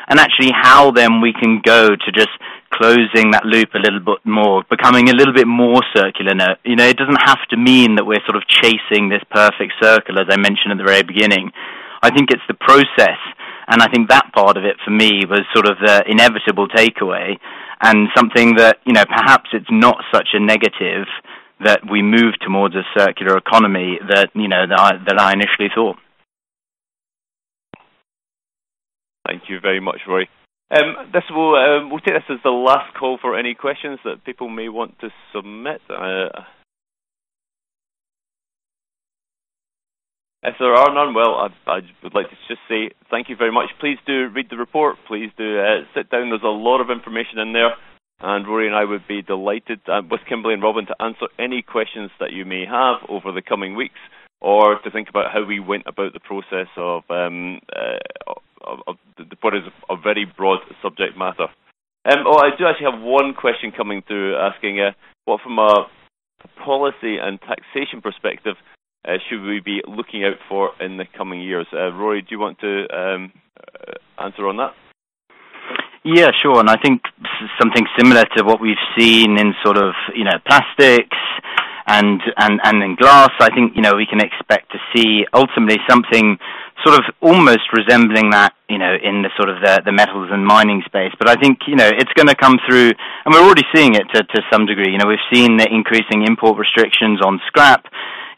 and 0.08 0.19
actually 0.19 0.51
how 0.51 0.91
then 0.91 1.21
we 1.21 1.34
can 1.34 1.62
go 1.63 1.89
to 1.89 2.12
just 2.12 2.30
closing 2.73 3.32
that 3.32 3.45
loop 3.45 3.69
a 3.75 3.80
little 3.80 3.99
bit 3.99 4.25
more, 4.25 4.63
becoming 4.69 5.10
a 5.10 5.13
little 5.13 5.34
bit 5.34 5.47
more 5.47 5.82
circular. 5.95 6.34
Now, 6.34 6.56
You 6.63 6.75
know, 6.75 6.88
it 6.88 6.97
doesn't 6.97 7.21
have 7.25 7.45
to 7.49 7.58
mean 7.58 7.95
that 7.95 8.06
we're 8.06 8.23
sort 8.25 8.36
of 8.36 8.47
chasing 8.47 9.10
this 9.10 9.21
perfect 9.30 9.73
circle, 9.82 10.19
as 10.19 10.27
I 10.30 10.38
mentioned 10.38 10.71
at 10.71 10.77
the 10.77 10.88
very 10.88 11.04
beginning. 11.04 11.51
I 12.01 12.09
think 12.09 12.31
it's 12.31 12.45
the 12.47 12.55
process, 12.55 13.19
and 13.67 13.81
I 13.81 13.87
think 13.87 14.09
that 14.09 14.33
part 14.33 14.57
of 14.57 14.63
it 14.63 14.77
for 14.83 14.91
me 14.91 15.23
was 15.29 15.41
sort 15.53 15.69
of 15.69 15.77
the 15.77 16.03
inevitable 16.07 16.67
takeaway, 16.67 17.37
and 17.81 18.07
something 18.15 18.55
that 18.55 18.79
you 18.85 18.93
know 18.93 19.05
perhaps 19.05 19.49
it's 19.53 19.69
not 19.69 19.97
such 20.13 20.29
a 20.33 20.39
negative 20.39 21.05
that 21.63 21.81
we 21.89 22.01
move 22.01 22.33
towards 22.41 22.75
a 22.75 22.83
circular 22.97 23.37
economy 23.37 23.99
that 24.09 24.29
you 24.33 24.47
know 24.47 24.65
that 24.67 24.79
I, 24.79 24.91
that 25.07 25.19
I 25.19 25.33
initially 25.33 25.69
thought. 25.73 25.97
Thank 29.27 29.43
you 29.47 29.59
very 29.59 29.79
much, 29.79 30.01
Roy. 30.07 30.23
Um, 30.71 31.11
this 31.13 31.23
will 31.29 31.55
um, 31.55 31.89
we'll 31.89 31.99
take 31.99 32.15
this 32.15 32.23
as 32.29 32.39
the 32.43 32.49
last 32.49 32.95
call 32.97 33.17
for 33.21 33.37
any 33.37 33.53
questions 33.53 33.99
that 34.05 34.23
people 34.25 34.49
may 34.49 34.69
want 34.69 34.99
to 35.01 35.09
submit. 35.33 35.81
Uh, 35.89 36.29
if 40.43 40.56
there 40.60 40.73
are 40.73 40.93
none, 40.93 41.13
well, 41.13 41.36
I, 41.36 41.71
I, 41.71 41.80
would 42.04 42.15
like 42.15 42.30
to 42.30 42.38
just 42.47 42.62
say 42.67 42.91
thank 43.10 43.30
you 43.30 43.36
very 43.36 43.51
much. 43.51 43.69
Please 43.80 43.97
do 44.06 44.27
read 44.30 44.47
the 44.49 44.58
report. 44.58 44.97
Please 45.08 45.30
do 45.38 45.60
uh, 45.60 45.86
sit 45.93 46.10
down. 46.10 46.30
There's 46.30 46.41
a 46.43 46.47
lot 46.47 46.82
of 46.82 46.89
information 46.89 47.38
in 47.38 47.54
there, 47.54 47.73
and 48.19 48.47
Rory 48.47 48.67
and 48.67 48.75
I 48.75 48.86
would 48.86 49.08
be 49.08 49.21
delighted 49.21 49.82
uh, 49.88 50.01
with 50.10 50.21
Kimberly 50.27 50.56
and 50.56 50.63
Robin 50.63 50.88
to 50.88 51.01
answer 51.01 51.27
any 51.38 51.62
questions 51.62 52.10
that 52.19 52.34
you 52.34 52.45
may 52.45 52.65
have 52.65 53.08
over 53.08 53.32
the 53.32 53.41
coming 53.41 53.75
weeks, 53.75 53.99
or 54.39 54.80
to 54.80 54.91
think 54.91 55.10
about 55.10 55.32
how 55.32 55.45
we 55.45 55.60
went 55.60 55.84
about 55.86 56.13
the 56.13 56.19
process 56.19 56.67
of 56.75 57.04
um, 57.10 57.60
uh, 57.71 58.34
of, 58.65 58.80
of 58.88 58.95
what 59.41 59.56
is 59.56 59.63
a 59.89 59.95
very 59.95 60.25
broad 60.25 60.60
subject 60.82 61.17
matter. 61.17 61.47
Um, 62.04 62.25
oh, 62.25 62.38
I 62.38 62.49
do 62.58 62.65
actually 62.65 62.89
have 62.91 63.01
one 63.01 63.36
question 63.36 63.71
coming 63.71 64.01
through 64.08 64.36
asking 64.36 64.80
uh, 64.80 64.91
what, 65.25 65.41
from 65.41 65.60
a 65.60 65.86
policy 66.65 67.17
and 67.21 67.39
taxation 67.41 68.01
perspective, 68.01 68.56
should 69.29 69.41
we 69.41 69.59
be 69.59 69.81
looking 69.87 70.23
out 70.23 70.37
for 70.47 70.71
in 70.79 70.97
the 70.97 71.05
coming 71.17 71.41
years? 71.41 71.67
Uh, 71.73 71.91
Rory, 71.93 72.21
do 72.21 72.27
you 72.31 72.39
want 72.39 72.59
to 72.59 72.85
um, 72.95 73.31
uh, 73.57 74.23
answer 74.23 74.47
on 74.47 74.57
that? 74.57 74.73
Yeah, 76.03 76.29
sure. 76.41 76.59
And 76.59 76.69
I 76.69 76.77
think 76.77 77.01
something 77.59 77.85
similar 77.97 78.25
to 78.37 78.43
what 78.43 78.59
we've 78.59 78.81
seen 78.97 79.37
in 79.37 79.53
sort 79.63 79.77
of, 79.77 79.93
you 80.15 80.23
know, 80.23 80.37
plastics 80.47 81.17
and, 81.85 82.21
and, 82.37 82.59
and 82.63 82.83
in 82.83 82.95
glass, 82.95 83.29
I 83.39 83.53
think, 83.53 83.73
you 83.75 83.81
know, 83.81 83.95
we 83.95 84.07
can 84.07 84.19
expect 84.19 84.71
to 84.71 84.79
see 84.95 85.25
ultimately 85.33 85.77
something 85.89 86.37
sort 86.83 86.97
of 86.97 87.05
almost 87.21 87.69
resembling 87.73 88.31
that, 88.31 88.53
you 88.67 88.79
know, 88.79 88.95
in 88.97 89.21
the 89.21 89.29
sort 89.37 89.49
of 89.49 89.61
the, 89.61 89.81
the 89.85 89.91
metals 89.91 90.29
and 90.31 90.45
mining 90.45 90.81
space. 90.85 91.13
But 91.19 91.29
I 91.29 91.35
think, 91.35 91.59
you 91.67 91.75
know, 91.75 91.87
it's 91.87 92.11
going 92.13 92.27
to 92.27 92.35
come 92.35 92.57
through, 92.67 92.93
and 93.25 93.29
we're 93.29 93.45
already 93.45 93.65
seeing 93.73 93.93
it 93.93 94.09
to, 94.13 94.23
to 94.23 94.41
some 94.51 94.65
degree. 94.65 94.91
You 94.91 94.97
know, 94.97 95.07
we've 95.07 95.29
seen 95.31 95.57
the 95.57 95.67
increasing 95.69 96.25
import 96.25 96.57
restrictions 96.57 97.21
on 97.21 97.39
scrap. 97.45 97.85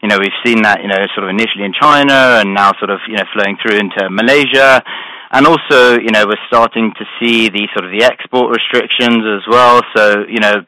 You 0.04 0.12
know, 0.12 0.20
we've 0.20 0.36
seen 0.44 0.60
that, 0.68 0.84
you 0.84 0.88
know, 0.92 1.00
sort 1.16 1.24
of 1.24 1.32
initially 1.32 1.64
in 1.64 1.72
China 1.72 2.36
and 2.36 2.52
now 2.52 2.76
sort 2.76 2.92
of, 2.92 3.00
you 3.08 3.16
know, 3.16 3.24
flowing 3.32 3.56
through 3.56 3.80
into 3.80 4.04
Malaysia. 4.12 4.84
And 5.32 5.48
also, 5.48 5.96
you 5.96 6.12
know, 6.12 6.28
we're 6.28 6.44
starting 6.46 6.92
to 7.00 7.04
see 7.16 7.48
the 7.48 7.64
sort 7.72 7.88
of 7.88 7.90
the 7.90 8.04
export 8.04 8.52
restrictions 8.52 9.24
as 9.24 9.48
well. 9.48 9.80
So, 9.96 10.28
you 10.28 10.44
know, 10.44 10.60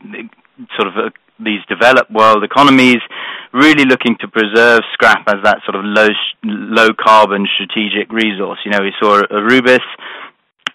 sort 0.81 0.89
of 0.89 0.97
uh, 0.97 1.11
these 1.37 1.61
developed 1.69 2.11
world 2.11 2.45
economies 2.45 3.05
really 3.53 3.85
looking 3.85 4.17
to 4.25 4.29
preserve 4.29 4.81
scrap 4.95 5.29
as 5.29 5.45
that 5.45 5.61
sort 5.69 5.77
of 5.77 5.85
low 5.85 6.09
low 6.43 6.89
carbon 6.97 7.45
strategic 7.53 8.11
resource. 8.11 8.59
You 8.65 8.73
know, 8.73 8.81
we 8.81 8.97
saw 8.97 9.21
Aurubis 9.21 9.85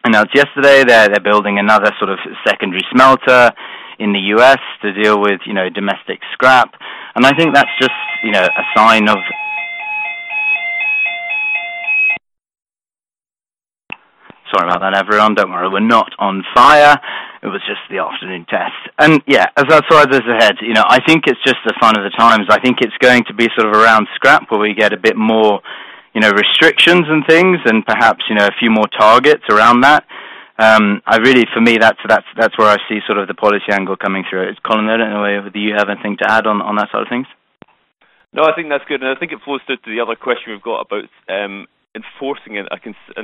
announced 0.05 0.35
yesterday 0.35 0.83
they're 0.83 1.09
they're 1.09 1.19
building 1.19 1.57
another 1.57 1.89
sort 1.97 2.09
of 2.09 2.19
secondary 2.45 2.85
smelter 2.93 3.51
in 3.99 4.13
the 4.13 4.33
US 4.37 4.61
to 4.81 4.93
deal 4.93 5.19
with 5.19 5.41
you 5.45 5.53
know 5.53 5.69
domestic 5.69 6.21
scrap, 6.33 6.73
and 7.15 7.25
I 7.25 7.33
think 7.33 7.53
that's 7.53 7.71
just 7.79 7.91
you 8.23 8.31
know 8.31 8.43
a 8.43 8.63
sign 8.75 9.09
of 9.09 9.17
Sorry 14.53 14.67
about 14.67 14.81
that, 14.81 14.97
everyone. 14.99 15.33
Don't 15.33 15.49
worry, 15.49 15.69
we're 15.69 15.79
not 15.79 16.11
on 16.19 16.43
fire. 16.53 16.99
It 17.41 17.47
was 17.47 17.61
just 17.63 17.79
the 17.89 18.03
afternoon 18.03 18.45
test. 18.49 18.75
And 18.99 19.21
yeah, 19.25 19.47
as 19.55 19.63
that's 19.69 19.87
far 19.87 20.03
as 20.03 20.11
ahead, 20.11 20.57
you 20.61 20.73
know, 20.73 20.83
I 20.85 20.99
think 21.07 21.23
it's 21.27 21.39
just 21.45 21.63
a 21.65 21.73
sign 21.79 21.95
of 21.97 22.03
the 22.03 22.11
times. 22.17 22.47
I 22.49 22.59
think 22.59 22.79
it's 22.81 22.95
going 22.99 23.23
to 23.29 23.33
be 23.33 23.47
sort 23.55 23.71
of 23.71 23.81
around 23.81 24.07
scrap 24.15 24.51
where 24.51 24.59
we 24.59 24.73
get 24.73 24.91
a 24.91 24.97
bit 24.97 25.15
more, 25.15 25.61
you 26.13 26.19
know, 26.19 26.31
restrictions 26.31 27.07
and 27.07 27.23
things, 27.25 27.59
and 27.65 27.85
perhaps 27.85 28.25
you 28.29 28.35
know 28.35 28.45
a 28.45 28.55
few 28.59 28.69
more 28.69 28.87
targets 28.99 29.43
around 29.49 29.81
that. 29.81 30.03
Um, 30.61 31.01
I 31.07 31.17
really, 31.17 31.45
for 31.51 31.59
me, 31.59 31.79
that's 31.81 31.97
that's 32.07 32.29
that's 32.37 32.55
where 32.55 32.69
I 32.69 32.77
see 32.87 32.99
sort 33.07 33.17
of 33.17 33.27
the 33.27 33.33
policy 33.33 33.71
angle 33.71 33.97
coming 33.97 34.23
through. 34.29 34.45
Colin, 34.61 34.89
I 34.89 34.97
don't 34.97 35.09
know 35.09 35.41
whether 35.41 35.57
you 35.57 35.73
have 35.73 35.89
anything 35.89 36.17
to 36.21 36.29
add 36.29 36.45
on 36.45 36.75
that 36.75 36.89
side 36.91 37.01
of 37.01 37.09
things. 37.09 37.25
No, 38.31 38.43
I 38.43 38.53
think 38.55 38.69
that's 38.69 38.85
good, 38.87 39.01
and 39.01 39.09
I 39.09 39.19
think 39.19 39.31
it 39.31 39.39
flows 39.43 39.61
through 39.65 39.77
to 39.77 39.89
the 39.89 40.01
other 40.05 40.15
question 40.15 40.53
we've 40.53 40.61
got 40.61 40.85
about 40.85 41.09
um, 41.27 41.65
enforcing 41.95 42.61
and 42.61 42.69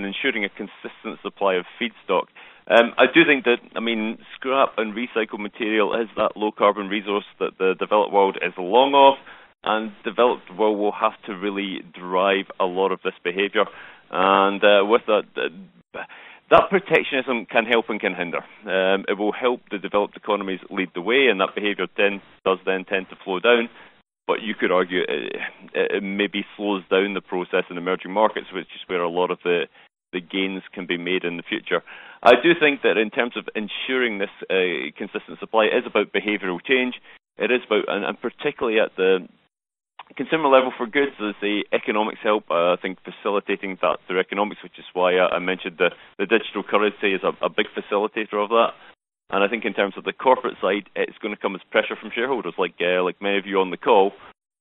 ensuring 0.06 0.45
a 0.45 0.50
consistent 0.50 1.21
supply 1.21 1.56
of 1.56 1.65
feedstock. 1.80 2.26
Um, 2.67 2.91
I 2.97 3.06
do 3.06 3.23
think 3.23 3.45
that, 3.45 3.63
I 3.76 3.80
mean, 3.80 4.17
scrap 4.36 4.73
and 4.78 4.93
recycled 4.93 5.39
material 5.39 5.93
is 5.95 6.10
that 6.17 6.36
low 6.36 6.52
carbon 6.52 6.89
resource 6.89 7.23
that 7.39 7.58
the 7.58 7.76
developed 7.80 8.12
world 8.12 8.38
is 8.41 8.52
long 8.58 8.91
of, 8.93 9.15
and 9.63 9.93
developed 10.04 10.54
world 10.58 10.78
will 10.78 10.91
have 10.91 11.15
to 11.28 11.34
really 11.34 11.80
drive 11.93 12.47
a 12.60 12.65
lot 12.65 12.91
of 12.91 13.00
this 13.06 13.13
behaviour. 13.23 13.63
And 14.12 14.62
uh, 14.62 14.84
with 14.84 15.04
that, 15.08 15.23
uh, 15.38 16.00
that 16.49 16.69
protectionism 16.69 17.45
can 17.45 17.65
help 17.65 17.89
and 17.89 17.99
can 17.99 18.15
hinder. 18.15 18.39
Um, 18.65 19.05
it 19.07 19.17
will 19.17 19.33
help 19.33 19.62
the 19.69 19.77
developed 19.77 20.15
economies 20.15 20.60
lead 20.69 20.89
the 20.93 21.01
way, 21.01 21.27
and 21.27 21.41
that 21.41 21.55
behaviour 21.55 21.88
then 21.97 22.21
does 22.45 22.60
then 22.65 22.86
tend 22.86 23.10
to 23.10 23.15
flow 23.23 23.39
down 23.39 23.69
but 24.27 24.41
you 24.41 24.53
could 24.53 24.71
argue 24.71 25.01
it, 25.07 25.36
it 25.73 26.03
maybe 26.03 26.45
slows 26.55 26.83
down 26.91 27.13
the 27.13 27.21
process 27.21 27.63
in 27.71 27.77
emerging 27.77 28.12
markets, 28.12 28.47
which 28.53 28.67
is 28.75 28.88
where 28.88 29.01
a 29.01 29.10
lot 29.10 29.31
of 29.31 29.39
the 29.43 29.63
the 30.13 30.21
gains 30.21 30.63
can 30.73 30.86
be 30.86 30.97
made 30.97 31.25
in 31.25 31.36
the 31.36 31.43
future. 31.43 31.83
I 32.23 32.36
do 32.41 32.53
think 32.57 32.81
that 32.83 32.97
in 32.97 33.10
terms 33.10 33.36
of 33.36 33.49
ensuring 33.55 34.19
this 34.19 34.29
uh, 34.49 34.89
consistent 34.97 35.39
supply 35.39 35.65
is 35.65 35.83
about 35.86 36.13
behavioural 36.13 36.63
change. 36.63 36.95
It 37.38 37.51
is 37.51 37.60
about, 37.67 37.89
and, 37.89 38.05
and 38.05 38.19
particularly 38.21 38.79
at 38.79 38.95
the 38.95 39.27
consumer 40.15 40.48
level 40.48 40.72
for 40.78 40.88
goods, 40.88 41.12
there's 41.20 41.36
the 41.41 41.65
economics 41.74 42.20
help. 42.24 42.46
Uh, 42.50 42.74
I 42.74 42.78
think 42.82 43.00
facilitating 43.04 43.78
that 43.82 44.00
through 44.08 44.20
economics, 44.20 44.63
which 44.63 44.80
is 44.80 44.86
why 44.93 45.17
I, 45.17 45.36
I 45.36 45.39
mentioned 45.39 45.78
the, 45.78 45.91
the 46.17 46.26
digital 46.26 46.63
currency 46.63 47.13
is 47.13 47.22
a, 47.24 47.34
a 47.46 47.50
big 47.50 47.67
facilitator 47.76 48.41
of 48.41 48.50
that. 48.50 48.72
And 49.30 49.43
I 49.43 49.50
think 49.50 49.65
in 49.65 49.74
terms 49.74 49.96
of 49.98 50.06
the 50.06 50.13
corporate 50.13 50.56
side, 50.62 50.89
it's 50.96 51.17
going 51.17 51.36
to 51.36 51.41
come 51.41 51.56
as 51.56 51.62
pressure 51.70 51.98
from 52.00 52.12
shareholders, 52.15 52.54
like 52.58 52.76
uh, 52.80 53.04
like 53.04 53.22
many 53.22 53.38
of 53.38 53.46
you 53.46 53.60
on 53.60 53.72
the 53.72 53.78
call, 53.78 54.13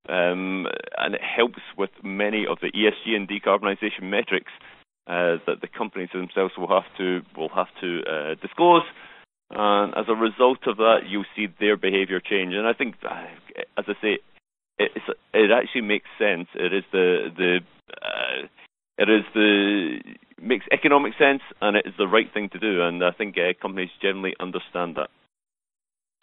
um, 0.09 0.67
and 0.99 1.15
it 1.15 1.21
helps 1.23 1.63
with 1.79 1.91
many 2.03 2.47
of 2.47 2.59
the 2.61 2.73
ESG 2.73 3.15
and 3.15 3.29
decarbonisation 3.29 4.03
metrics 4.03 4.51
uh, 5.07 5.39
that 5.47 5.61
the 5.61 5.69
companies 5.69 6.09
themselves 6.13 6.55
will 6.59 6.69
have 6.69 6.91
to 6.99 7.23
will 7.37 7.51
have 7.51 7.69
to 7.81 8.03
uh, 8.11 8.35
disclose. 8.43 8.83
and 9.51 9.95
as 9.95 10.07
a 10.09 10.15
result 10.17 10.67
of 10.67 10.79
that, 10.79 11.03
you'll 11.09 11.31
see 11.37 11.47
their 11.61 11.77
behaviour 11.77 12.19
change. 12.19 12.53
And 12.53 12.67
I 12.67 12.73
think, 12.73 12.97
uh, 13.09 13.27
as 13.79 13.85
I 13.87 13.95
say, 14.03 14.19
it 14.79 15.51
actually 15.51 15.83
makes 15.83 16.09
sense. 16.19 16.49
It 16.55 16.73
is 16.73 16.85
the 16.93 17.29
the 17.37 17.59
uh, 18.03 18.47
it 18.99 19.09
is 19.09 19.25
the 19.35 19.99
makes 20.41 20.67
economic 20.73 21.15
sense, 21.19 21.43
and 21.61 21.77
it 21.77 21.87
is 21.87 21.95
the 21.99 22.09
right 22.09 22.33
thing 22.33 22.49
to 22.51 22.59
do. 22.59 22.83
And 22.83 23.03
I 23.05 23.11
think 23.12 23.37
uh, 23.37 23.53
companies 23.61 23.91
generally 24.01 24.35
understand 24.41 24.97
that. 24.97 25.09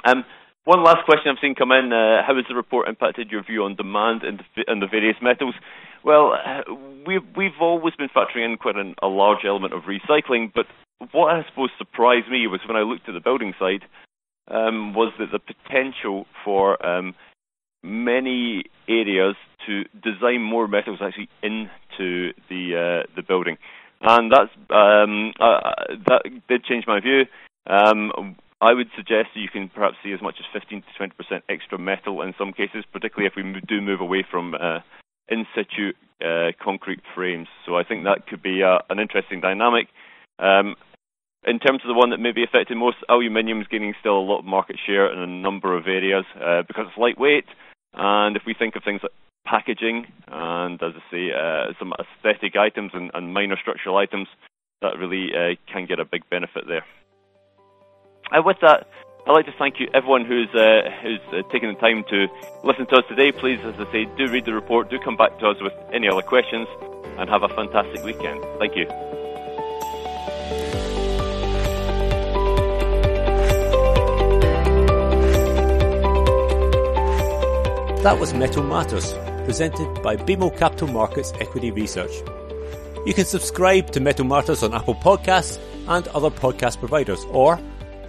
Um, 0.05 0.25
one 0.65 0.83
last 0.83 1.05
question 1.05 1.31
I've 1.31 1.41
seen 1.41 1.55
come 1.55 1.71
in: 1.71 1.91
uh, 1.91 2.23
How 2.25 2.35
has 2.35 2.45
the 2.47 2.55
report 2.55 2.87
impacted 2.87 3.31
your 3.31 3.43
view 3.43 3.63
on 3.63 3.75
demand 3.75 4.23
in 4.23 4.37
the, 4.37 4.63
the 4.79 4.87
various 4.87 5.17
metals? 5.21 5.55
Well, 6.03 6.33
uh, 6.33 6.73
we've 7.05 7.25
we've 7.35 7.59
always 7.59 7.95
been 7.95 8.09
factoring 8.09 8.45
in 8.45 8.57
quite 8.57 8.75
an, 8.75 8.95
a 9.01 9.07
large 9.07 9.45
element 9.45 9.73
of 9.73 9.83
recycling, 9.83 10.51
but 10.53 10.65
what 11.11 11.33
I 11.33 11.45
suppose 11.49 11.69
surprised 11.77 12.29
me 12.29 12.47
was 12.47 12.61
when 12.67 12.77
I 12.77 12.81
looked 12.81 13.09
at 13.09 13.13
the 13.13 13.19
building 13.19 13.53
side, 13.59 13.83
um, 14.47 14.93
was 14.93 15.11
that 15.19 15.31
the 15.31 15.39
potential 15.39 16.25
for 16.45 16.83
um, 16.85 17.13
many 17.83 18.63
areas 18.87 19.35
to 19.67 19.83
design 20.01 20.41
more 20.41 20.67
metals 20.67 20.99
actually 21.01 21.29
into 21.41 22.33
the 22.49 23.03
uh, 23.05 23.11
the 23.15 23.23
building, 23.27 23.57
and 24.01 24.31
that's 24.31 24.51
um, 24.69 25.33
uh, 25.39 25.93
that 26.07 26.23
did 26.47 26.63
change 26.63 26.85
my 26.87 26.99
view. 26.99 27.25
Um, 27.67 28.35
I 28.61 28.73
would 28.73 28.87
suggest 28.95 29.29
that 29.35 29.41
you 29.41 29.49
can 29.49 29.69
perhaps 29.69 29.97
see 30.03 30.13
as 30.13 30.21
much 30.21 30.35
as 30.39 30.45
15 30.53 30.81
to 30.81 30.87
20 30.97 31.13
percent 31.15 31.43
extra 31.49 31.77
metal 31.77 32.21
in 32.21 32.33
some 32.37 32.53
cases, 32.53 32.85
particularly 32.91 33.27
if 33.27 33.35
we 33.35 33.43
do 33.67 33.81
move 33.81 34.01
away 34.01 34.25
from 34.29 34.55
uh, 34.55 34.79
in 35.27 35.45
situ 35.55 35.91
uh, 36.23 36.51
concrete 36.63 37.01
frames. 37.13 37.47
So 37.65 37.75
I 37.75 37.83
think 37.83 38.05
that 38.05 38.27
could 38.27 38.41
be 38.41 38.63
uh, 38.63 38.79
an 38.89 38.99
interesting 38.99 39.41
dynamic. 39.41 39.87
Um, 40.39 40.75
in 41.45 41.59
terms 41.59 41.81
of 41.83 41.89
the 41.89 41.93
one 41.93 42.11
that 42.11 42.19
may 42.19 42.31
be 42.31 42.43
affected 42.43 42.77
most, 42.77 42.97
aluminium 43.09 43.59
is 43.61 43.67
gaining 43.67 43.93
still 43.99 44.17
a 44.17 44.23
lot 44.23 44.39
of 44.39 44.45
market 44.45 44.77
share 44.85 45.11
in 45.11 45.19
a 45.19 45.27
number 45.27 45.75
of 45.75 45.87
areas 45.87 46.23
uh, 46.39 46.63
because 46.65 46.85
it's 46.87 46.97
lightweight. 46.97 47.45
And 47.93 48.35
if 48.35 48.43
we 48.45 48.53
think 48.53 48.75
of 48.75 48.83
things 48.83 49.01
like 49.03 49.11
packaging 49.45 50.07
and, 50.27 50.81
as 50.81 50.93
I 50.95 51.11
say, 51.11 51.31
uh, 51.31 51.73
some 51.79 51.93
aesthetic 51.99 52.55
items 52.55 52.91
and, 52.93 53.11
and, 53.13 53.33
minor 53.33 53.57
structural 53.59 53.97
items, 53.97 54.27
that 54.81 54.97
really 54.97 55.29
uh, 55.35 55.55
can 55.71 55.85
get 55.85 55.99
a 55.99 56.05
big 56.05 56.29
benefit 56.29 56.65
there. 56.67 56.85
And 58.31 58.39
uh, 58.39 58.43
with 58.43 58.57
that, 58.61 58.87
I'd 59.25 59.31
like 59.31 59.45
to 59.45 59.53
thank 59.57 59.79
you, 59.79 59.87
everyone 59.93 60.25
who's 60.25 60.49
uh, 60.53 60.89
who's 61.01 61.21
uh, 61.31 61.47
taken 61.49 61.69
the 61.73 61.79
time 61.79 62.03
to 62.09 62.27
listen 62.63 62.85
to 62.87 62.97
us 62.97 63.05
today. 63.07 63.31
Please, 63.31 63.59
as 63.63 63.75
I 63.79 63.89
say, 63.91 64.05
do 64.17 64.27
read 64.27 64.45
the 64.45 64.53
report, 64.53 64.89
do 64.89 64.99
come 64.99 65.15
back 65.15 65.39
to 65.39 65.47
us 65.47 65.57
with 65.61 65.73
any 65.93 66.09
other 66.09 66.21
questions, 66.21 66.67
and 67.17 67.29
have 67.29 67.43
a 67.43 67.49
fantastic 67.49 68.03
weekend. 68.03 68.43
Thank 68.59 68.75
you. 68.75 69.12
That 78.03 78.19
was 78.19 78.33
Metal 78.33 78.63
Matters, 78.63 79.13
presented 79.45 80.03
by 80.03 80.17
BMO 80.17 80.57
Capital 80.57 80.89
Markets 80.89 81.31
Equity 81.39 81.71
Research. 81.71 82.11
You 83.05 83.13
can 83.13 83.23
subscribe 83.23 83.91
to 83.91 84.01
Metal 84.01 84.25
Matters 84.25 84.61
on 84.61 84.73
Apple 84.73 84.95
Podcasts 84.95 85.57
and 85.87 86.05
other 86.09 86.29
podcast 86.29 86.79
providers, 86.79 87.23
or 87.29 87.57